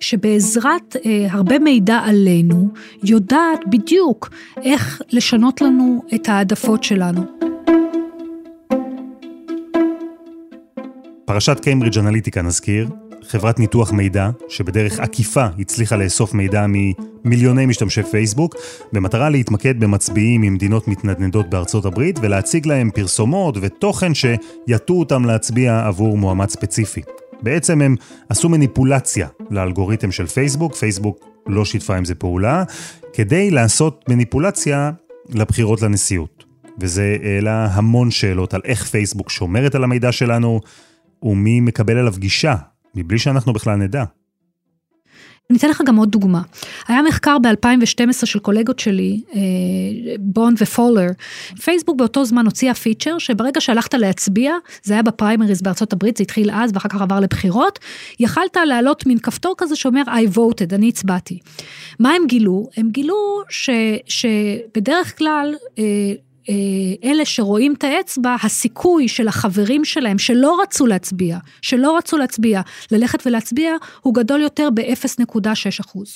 שבעזרת 0.00 0.96
אה, 1.06 1.26
הרבה 1.30 1.58
מידע 1.58 1.98
עלינו, 2.04 2.68
יודעת 3.04 3.60
בדיוק 3.70 4.30
איך 4.62 5.02
לשנות 5.12 5.60
לנו 5.60 6.02
את 6.14 6.28
העדפות 6.28 6.84
שלנו. 6.84 7.24
פרשת 11.24 11.60
קיימברידג' 11.60 11.98
אנליטיקה 11.98 12.42
נזכיר, 12.42 12.88
חברת 13.28 13.58
ניתוח 13.58 13.92
מידע, 13.92 14.30
שבדרך 14.48 15.00
עקיפה 15.00 15.46
הצליחה 15.58 15.96
לאסוף 15.96 16.34
מידע 16.34 16.66
ממיליוני 16.68 17.66
משתמשי 17.66 18.02
פייסבוק, 18.02 18.56
במטרה 18.92 19.30
להתמקד 19.30 19.80
במצביעים 19.80 20.40
ממדינות 20.40 20.88
מתנדנדות 20.88 21.50
בארצות 21.50 21.84
הברית 21.84 22.18
ולהציג 22.22 22.66
להם 22.66 22.90
פרסומות 22.94 23.56
ותוכן 23.60 24.12
שיטו 24.14 24.94
אותם 24.94 25.24
להצביע 25.24 25.86
עבור 25.86 26.18
מועמד 26.18 26.50
ספציפי. 26.50 27.02
בעצם 27.42 27.82
הם 27.82 27.96
עשו 28.28 28.48
מניפולציה 28.48 29.28
לאלגוריתם 29.50 30.12
של 30.12 30.26
פייסבוק, 30.26 30.74
פייסבוק 30.74 31.28
לא 31.46 31.64
שיתפה 31.64 31.96
עם 31.96 32.04
זה 32.04 32.14
פעולה, 32.14 32.64
כדי 33.12 33.50
לעשות 33.50 34.04
מניפולציה 34.08 34.90
לבחירות 35.28 35.82
לנשיאות. 35.82 36.44
וזה 36.78 37.16
העלה 37.22 37.68
המון 37.72 38.10
שאלות 38.10 38.54
על 38.54 38.60
איך 38.64 38.84
פייסבוק 38.84 39.30
שומרת 39.30 39.74
על 39.74 39.84
המידע 39.84 40.12
שלנו, 40.12 40.60
ומי 41.22 41.60
מקבל 41.60 41.98
עליו 41.98 42.14
גישה 42.18 42.54
מבלי 42.94 43.18
שאנחנו 43.18 43.52
בכלל 43.52 43.76
נדע. 43.76 44.04
אני 45.50 45.58
אתן 45.58 45.68
לך 45.68 45.82
גם 45.86 45.96
עוד 45.96 46.10
דוגמה. 46.10 46.42
היה 46.88 47.02
מחקר 47.02 47.36
ב-2012 47.38 48.26
של 48.26 48.38
קולגות 48.38 48.78
שלי, 48.78 49.20
אה, 49.34 49.40
בונד 50.18 50.58
ופולר. 50.60 51.06
פייסבוק 51.62 51.96
באותו 51.96 52.24
זמן 52.24 52.44
הוציאה 52.44 52.74
פיצ'ר 52.74 53.18
שברגע 53.18 53.60
שהלכת 53.60 53.94
להצביע, 53.94 54.52
זה 54.82 54.94
היה 54.94 55.02
בפריימריז 55.02 55.62
בארצות 55.62 55.92
הברית, 55.92 56.16
זה 56.16 56.22
התחיל 56.22 56.50
אז 56.52 56.70
ואחר 56.74 56.88
כך 56.88 57.02
עבר 57.02 57.20
לבחירות, 57.20 57.78
יכלת 58.20 58.56
להעלות 58.66 59.06
מין 59.06 59.18
כפתור 59.18 59.54
כזה 59.58 59.76
שאומר 59.76 60.02
I 60.06 60.36
voted, 60.36 60.74
אני 60.74 60.88
הצבעתי. 60.88 61.38
מה 62.00 62.10
הם 62.12 62.26
גילו? 62.26 62.68
הם 62.76 62.90
גילו 62.90 63.40
ש, 63.48 63.70
שבדרך 64.06 65.18
כלל, 65.18 65.54
אה, 65.78 65.84
אלה 67.04 67.24
שרואים 67.24 67.74
את 67.78 67.84
האצבע, 67.84 68.36
הסיכוי 68.42 69.08
של 69.08 69.28
החברים 69.28 69.84
שלהם 69.84 70.18
שלא 70.18 70.58
רצו 70.62 70.86
להצביע, 70.86 71.38
שלא 71.62 71.96
רצו 71.96 72.16
להצביע, 72.16 72.60
ללכת 72.90 73.26
ולהצביע, 73.26 73.72
הוא 74.00 74.14
גדול 74.14 74.40
יותר 74.40 74.68
ב-0.6 74.74 75.48
אחוז. 75.80 76.14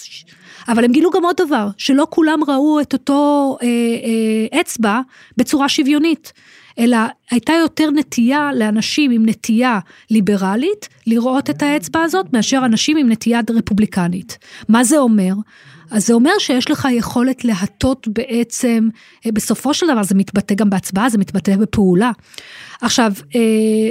אבל 0.68 0.84
הם 0.84 0.92
גילו 0.92 1.10
גם 1.10 1.24
עוד 1.24 1.36
דבר, 1.46 1.68
שלא 1.78 2.06
כולם 2.10 2.40
ראו 2.48 2.80
את 2.80 2.92
אותו 2.92 3.56
אה, 3.62 3.66
אה, 3.66 4.60
אצבע 4.60 5.00
בצורה 5.36 5.68
שוויונית. 5.68 6.32
אלא 6.78 6.98
הייתה 7.30 7.52
יותר 7.52 7.90
נטייה 7.90 8.50
לאנשים 8.54 9.10
עם 9.10 9.28
נטייה 9.28 9.78
ליברלית 10.10 10.88
לראות 11.06 11.50
את 11.50 11.62
האצבע 11.62 12.02
הזאת 12.02 12.26
מאשר 12.32 12.62
אנשים 12.64 12.96
עם 12.96 13.12
נטייה 13.12 13.40
רפובליקנית. 13.50 14.38
מה 14.68 14.84
זה 14.84 14.98
אומר? 14.98 15.32
אז 15.90 16.07
זה 16.07 16.14
אומר 16.14 16.31
שיש 16.38 16.70
לך 16.70 16.88
יכולת 16.90 17.44
להטות 17.44 18.09
בעצם, 18.09 18.88
אה, 19.27 19.33
בסופו 19.33 19.75
של 19.75 19.87
דבר 19.87 20.03
זה 20.03 20.14
מתבטא 20.14 20.55
גם 20.55 20.70
בהצבעה, 20.70 21.09
זה 21.09 21.18
מתבטא 21.18 21.57
בפעולה. 21.57 22.11
עכשיו, 22.81 23.12
אה, 23.35 23.40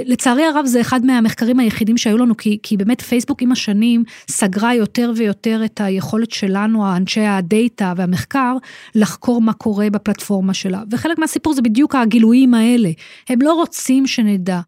לצערי 0.04 0.44
הרב 0.44 0.66
זה 0.66 0.80
אחד 0.80 1.06
מהמחקרים 1.06 1.60
היחידים 1.60 1.98
שהיו 1.98 2.18
לנו, 2.18 2.36
כי, 2.36 2.58
כי 2.62 2.76
באמת 2.76 3.00
פייסבוק 3.00 3.42
עם 3.42 3.52
השנים 3.52 4.04
סגרה 4.30 4.74
יותר 4.74 5.12
ויותר 5.16 5.62
את 5.64 5.80
היכולת 5.80 6.30
שלנו, 6.30 6.96
אנשי 6.96 7.20
הדאטה 7.20 7.92
והמחקר, 7.96 8.56
לחקור 8.94 9.40
מה 9.40 9.52
קורה 9.52 9.90
בפלטפורמה 9.90 10.54
שלה. 10.54 10.82
וחלק 10.90 11.18
מהסיפור 11.18 11.54
זה 11.54 11.62
בדיוק 11.62 11.94
הגילויים 11.94 12.54
האלה. 12.54 12.90
הם 13.28 13.42
לא 13.42 13.54
רוצים 13.54 14.06
שנדע. 14.06 14.60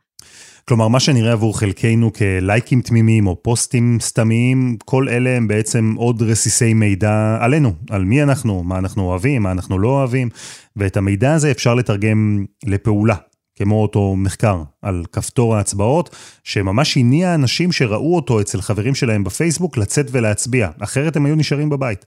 כלומר, 0.68 0.88
מה 0.88 1.00
שנראה 1.00 1.32
עבור 1.32 1.58
חלקנו 1.58 2.12
כלייקים 2.12 2.80
תמימים 2.80 3.26
או 3.26 3.42
פוסטים 3.42 3.98
סתמיים, 4.00 4.76
כל 4.84 5.08
אלה 5.08 5.30
הם 5.30 5.48
בעצם 5.48 5.94
עוד 5.96 6.22
רסיסי 6.22 6.74
מידע 6.74 7.36
עלינו, 7.40 7.72
על 7.90 8.04
מי 8.04 8.22
אנחנו, 8.22 8.62
מה 8.62 8.78
אנחנו 8.78 9.02
אוהבים, 9.02 9.42
מה 9.42 9.52
אנחנו 9.52 9.78
לא 9.78 9.88
אוהבים, 9.88 10.28
ואת 10.76 10.96
המידע 10.96 11.34
הזה 11.34 11.50
אפשר 11.50 11.74
לתרגם 11.74 12.44
לפעולה, 12.66 13.14
כמו 13.56 13.82
אותו 13.82 14.16
מחקר 14.16 14.62
על 14.82 15.04
כפתור 15.12 15.56
ההצבעות, 15.56 16.16
שממש 16.44 16.96
הניע 16.96 17.34
אנשים 17.34 17.72
שראו 17.72 18.16
אותו 18.16 18.40
אצל 18.40 18.60
חברים 18.60 18.94
שלהם 18.94 19.24
בפייסבוק 19.24 19.76
לצאת 19.76 20.06
ולהצביע, 20.12 20.70
אחרת 20.80 21.16
הם 21.16 21.26
היו 21.26 21.34
נשארים 21.34 21.70
בבית. 21.70 22.06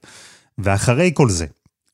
ואחרי 0.58 1.10
כל 1.14 1.28
זה, 1.28 1.46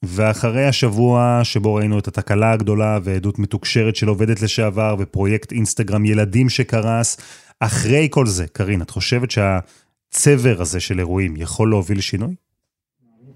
ואחרי 0.05 0.67
השבוע 0.67 1.41
שבו 1.43 1.75
ראינו 1.75 1.99
את 1.99 2.09
התקלה 2.09 2.53
הגדולה 2.53 2.99
ועדות 3.03 3.39
מתוקשרת 3.39 3.97
של 3.97 4.09
עובדת 4.09 4.43
לשעבר 4.43 4.97
ופרויקט 4.99 5.53
אינסטגרם 5.53 6.05
ילדים 6.05 6.49
שקרס, 6.49 7.17
אחרי 7.61 8.09
כל 8.11 8.27
זה, 8.27 8.47
קרין, 8.47 8.83
את 8.83 8.91
חושבת 8.91 9.31
שהצבר 9.31 10.61
הזה 10.61 10.81
של 10.81 10.99
אירועים 10.99 11.37
יכול 11.37 11.71
להוביל 11.71 11.99
לשינוי? 11.99 12.35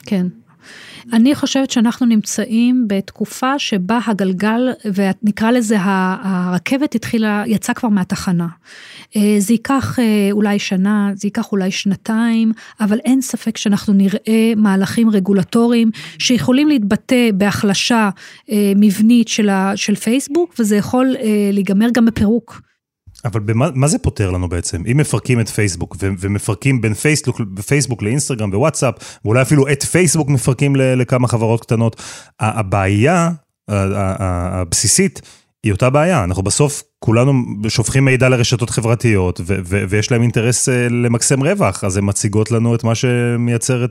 כן. 0.07 0.27
אני 1.13 1.35
חושבת 1.35 1.71
שאנחנו 1.71 2.07
נמצאים 2.07 2.85
בתקופה 2.87 3.59
שבה 3.59 3.99
הגלגל, 4.07 4.69
ונקרא 4.95 5.51
לזה 5.51 5.77
הרכבת 5.81 6.95
התחילה, 6.95 7.43
יצאה 7.47 7.75
כבר 7.75 7.89
מהתחנה. 7.89 8.47
אה, 9.17 9.37
זה 9.39 9.53
ייקח 9.53 9.99
אה, 9.99 10.29
אולי 10.33 10.59
שנה, 10.59 11.11
זה 11.15 11.27
ייקח 11.27 11.53
אולי 11.53 11.71
שנתיים, 11.71 12.53
אבל 12.81 12.99
אין 12.99 13.21
ספק 13.21 13.57
שאנחנו 13.57 13.93
נראה 13.93 14.53
מהלכים 14.57 15.11
רגולטוריים 15.11 15.91
שיכולים 16.19 16.69
להתבטא 16.69 17.31
בהחלשה 17.35 18.11
אה, 18.51 18.73
מבנית 18.77 19.29
של 19.77 19.95
פייסבוק, 19.95 20.55
וזה 20.59 20.77
יכול 20.77 21.17
להיגמר 21.53 21.89
גם 21.95 22.07
בפירוק. 22.07 22.72
אבל 23.25 23.41
במה, 23.41 23.69
מה 23.75 23.89
זה 23.89 23.99
פותר 23.99 24.31
לנו 24.31 24.49
בעצם? 24.49 24.83
אם 24.93 24.97
מפרקים 24.97 25.41
את 25.41 25.49
פייסבוק 25.49 25.97
ו- 26.03 26.09
ומפרקים 26.19 26.81
בין 26.81 26.95
פייסבוק, 26.95 27.41
פייסבוק 27.67 28.03
לאינסטגרם 28.03 28.51
ווואטסאפ, 28.51 28.95
ואולי 29.25 29.43
אפילו 29.43 29.69
את 29.69 29.83
פייסבוק 29.83 30.29
מפרקים 30.29 30.77
לכמה 30.77 31.29
חברות 31.29 31.63
קטנות, 31.63 32.03
הבעיה 32.41 33.31
הבסיסית 33.69 35.23
היא 35.65 35.73
אותה 35.73 35.91
בעיה, 35.91 36.25
אנחנו 36.25 36.43
בסוף 36.43 36.83
כולנו 36.99 37.33
שופכים 37.69 38.05
מידע 38.05 38.29
לרשתות 38.29 38.71
חברתיות, 38.71 39.41
ו- 39.41 39.59
ו- 39.65 39.85
ויש 39.89 40.11
להם 40.11 40.23
אינטרס 40.23 40.69
אה, 40.69 40.89
למקסם 40.89 41.43
רווח, 41.43 41.85
אז 41.85 41.97
הן 41.97 42.05
מציגות 42.09 42.51
לנו 42.51 42.75
את 42.75 42.85
מה 42.85 42.95
שמייצר 42.95 43.87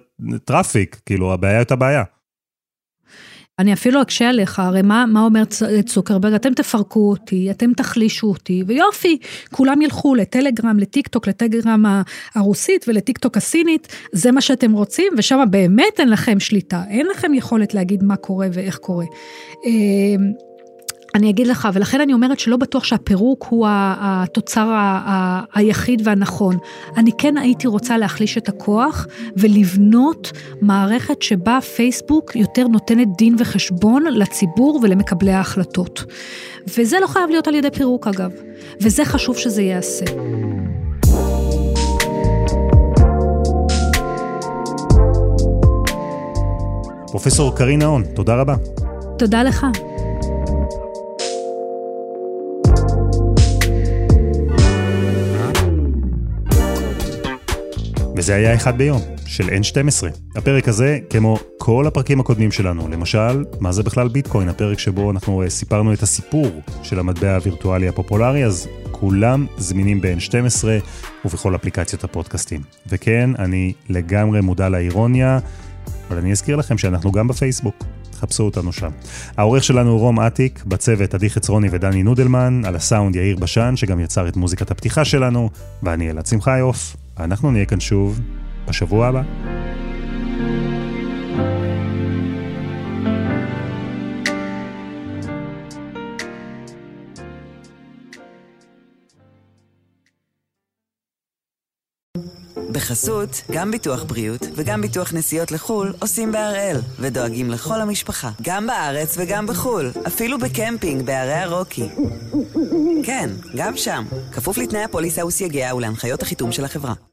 traffic, 0.46 1.02
כאילו 1.06 1.34
הבעיה 1.34 1.54
היא 1.54 1.64
אותה 1.64 1.76
בעיה. 1.76 2.04
אני 3.60 3.74
אפילו 3.74 4.02
אקשה 4.02 4.30
עליך, 4.30 4.60
הרי 4.60 4.82
מה, 4.82 5.06
מה 5.08 5.22
אומר 5.22 5.44
צוקרברג? 5.86 6.34
אתם 6.34 6.54
תפרקו 6.54 7.10
אותי, 7.10 7.52
אתם 7.52 7.74
תחלישו 7.74 8.28
אותי, 8.28 8.64
ויופי, 8.68 9.18
כולם 9.52 9.82
ילכו 9.82 10.16
לטלגרם, 10.16 10.80
לטיקטוק, 10.80 11.28
לטלגרם 11.28 11.86
הרוסית 12.36 12.86
ולטיקטוק 12.88 13.38
הסינית, 13.38 13.88
זה 14.12 14.32
מה 14.32 14.42
שאתם 14.42 14.72
רוצים, 14.72 15.14
ושם 15.18 15.44
באמת 15.50 16.00
אין 16.00 16.10
לכם 16.10 16.40
שליטה, 16.40 16.84
אין 16.90 17.08
לכם 17.08 17.34
יכולת 17.34 17.74
להגיד 17.74 18.04
מה 18.04 18.16
קורה 18.16 18.48
ואיך 18.54 18.78
קורה. 18.78 19.06
אני 21.16 21.30
אגיד 21.30 21.48
לך, 21.48 21.70
ולכן 21.74 22.02
אני 22.02 22.14
אומרת 22.14 22.40
שלא 22.40 22.58
בטוח 22.58 22.84
שהפירוק 22.84 23.46
הוא 23.50 23.68
התוצר 23.70 24.70
היחיד 25.54 26.02
והנכון. 26.04 26.58
אני 26.98 27.12
כן 27.18 27.38
הייתי 27.38 27.68
רוצה 27.68 27.98
להחליש 27.98 28.38
את 28.38 28.50
הכוח 28.50 29.08
ולבנות 29.38 30.32
מערכת 30.62 31.22
שבה 31.22 31.60
פייסבוק 31.76 32.36
יותר 32.36 32.68
נותנת 32.68 33.08
דין 33.18 33.36
וחשבון 33.40 34.04
לציבור 34.12 34.80
ולמקבלי 34.84 35.32
ההחלטות. 35.32 36.04
וזה 36.78 37.00
לא 37.02 37.08
חייב 37.08 37.30
להיות 37.30 37.48
על 37.48 37.56
ידי 37.56 37.72
פירוק 37.72 38.08
אגב, 38.08 38.32
וזה 38.82 39.06
חשוב 39.06 39.38
שזה 39.38 39.62
ייעשה. 39.62 40.06
פרופסור 47.12 47.56
קרינה 47.56 47.86
הון, 47.86 48.04
תודה 48.16 48.36
רבה. 48.36 48.56
תודה 49.18 49.44
לך. 49.44 49.66
וזה 58.22 58.36
היה 58.36 58.56
אחד 58.56 58.78
ביום, 58.78 59.02
של 59.26 59.50
N12. 59.50 60.08
הפרק 60.36 60.68
הזה, 60.68 61.00
כמו 61.10 61.38
כל 61.58 61.88
הפרקים 61.88 62.20
הקודמים 62.20 62.52
שלנו, 62.52 62.88
למשל, 62.88 63.46
מה 63.60 63.72
זה 63.72 63.84
בכלל 63.84 64.08
ביטקוין, 64.08 64.50
הפרק 64.50 64.80
שבו 64.80 65.12
אנחנו 65.12 65.42
אה, 65.42 65.50
סיפרנו 65.50 65.94
את 65.94 66.04
הסיפור 66.04 66.48
של 66.84 67.00
המטבע 67.00 67.36
הווירטואלי 67.36 67.88
הפופולרי, 67.88 68.46
אז 68.46 68.68
כולם 68.92 69.46
זמינים 69.58 70.02
ב-N12 70.02 70.66
ובכל 71.26 71.56
אפליקציות 71.56 72.04
הפודקאסטים. 72.04 72.62
וכן, 72.88 73.30
אני 73.40 73.74
לגמרי 73.90 74.42
מודע 74.42 74.70
לאירוניה, 74.70 75.40
אבל 76.10 76.18
אני 76.18 76.32
אזכיר 76.32 76.56
לכם 76.56 76.78
שאנחנו 76.78 77.12
גם 77.12 77.28
בפייסבוק. 77.28 77.84
חפשו 78.14 78.44
אותנו 78.44 78.74
שם. 78.74 78.90
העורך 79.38 79.64
שלנו 79.64 79.90
הוא 79.90 80.00
רום 80.00 80.20
אטיק, 80.20 80.64
בצוות 80.66 81.14
עדי 81.14 81.30
חצרוני 81.30 81.68
ודני 81.72 82.04
נודלמן, 82.04 82.62
על 82.66 82.76
הסאונד 82.76 83.16
יאיר 83.16 83.36
בשן, 83.36 83.76
שגם 83.76 84.00
יצר 84.00 84.28
את 84.28 84.38
מוזיקת 84.38 84.72
הפתיחה 84.72 85.06
שלנו, 85.06 85.50
ואני 85.84 86.12
אלעד 86.12 86.26
שמחיוף. 86.26 87.01
אנחנו 87.24 87.52
נהיה 87.52 87.66
כאן 87.66 87.80
שוב 87.80 88.20
בשבוע 88.68 89.08
הבא. 89.08 89.22
בחסות, 102.72 103.42
גם 103.52 103.72
ביטוח 103.72 104.04
בריאות 104.04 104.42
וגם 104.56 104.82
ביטוח 104.82 105.14
נסיעות 105.14 105.52
לחו"ל 105.52 105.94
עושים 106.00 106.32
בהראל, 106.32 106.78
ודואגים 107.00 107.50
לכל 107.50 107.82
המשפחה, 107.82 108.32
גם 108.42 108.68
בארץ 108.68 109.16
וגם 109.18 109.48
בחו"ל, 109.48 109.92
אפילו 110.08 110.40
בקמפינג 110.40 111.06
בערי 111.06 111.34
הרוקי. 111.34 111.90
כן, 113.04 113.30
גם 113.56 113.78
שם, 113.78 114.06
כפוף 114.32 114.58
לתנאי 114.58 114.84
הפוליסה 114.84 115.26
וסייגיה 115.26 115.76
ולהנחיות 115.76 116.22
החיתום 116.22 116.52
של 116.52 116.66
החברה. 116.66 117.11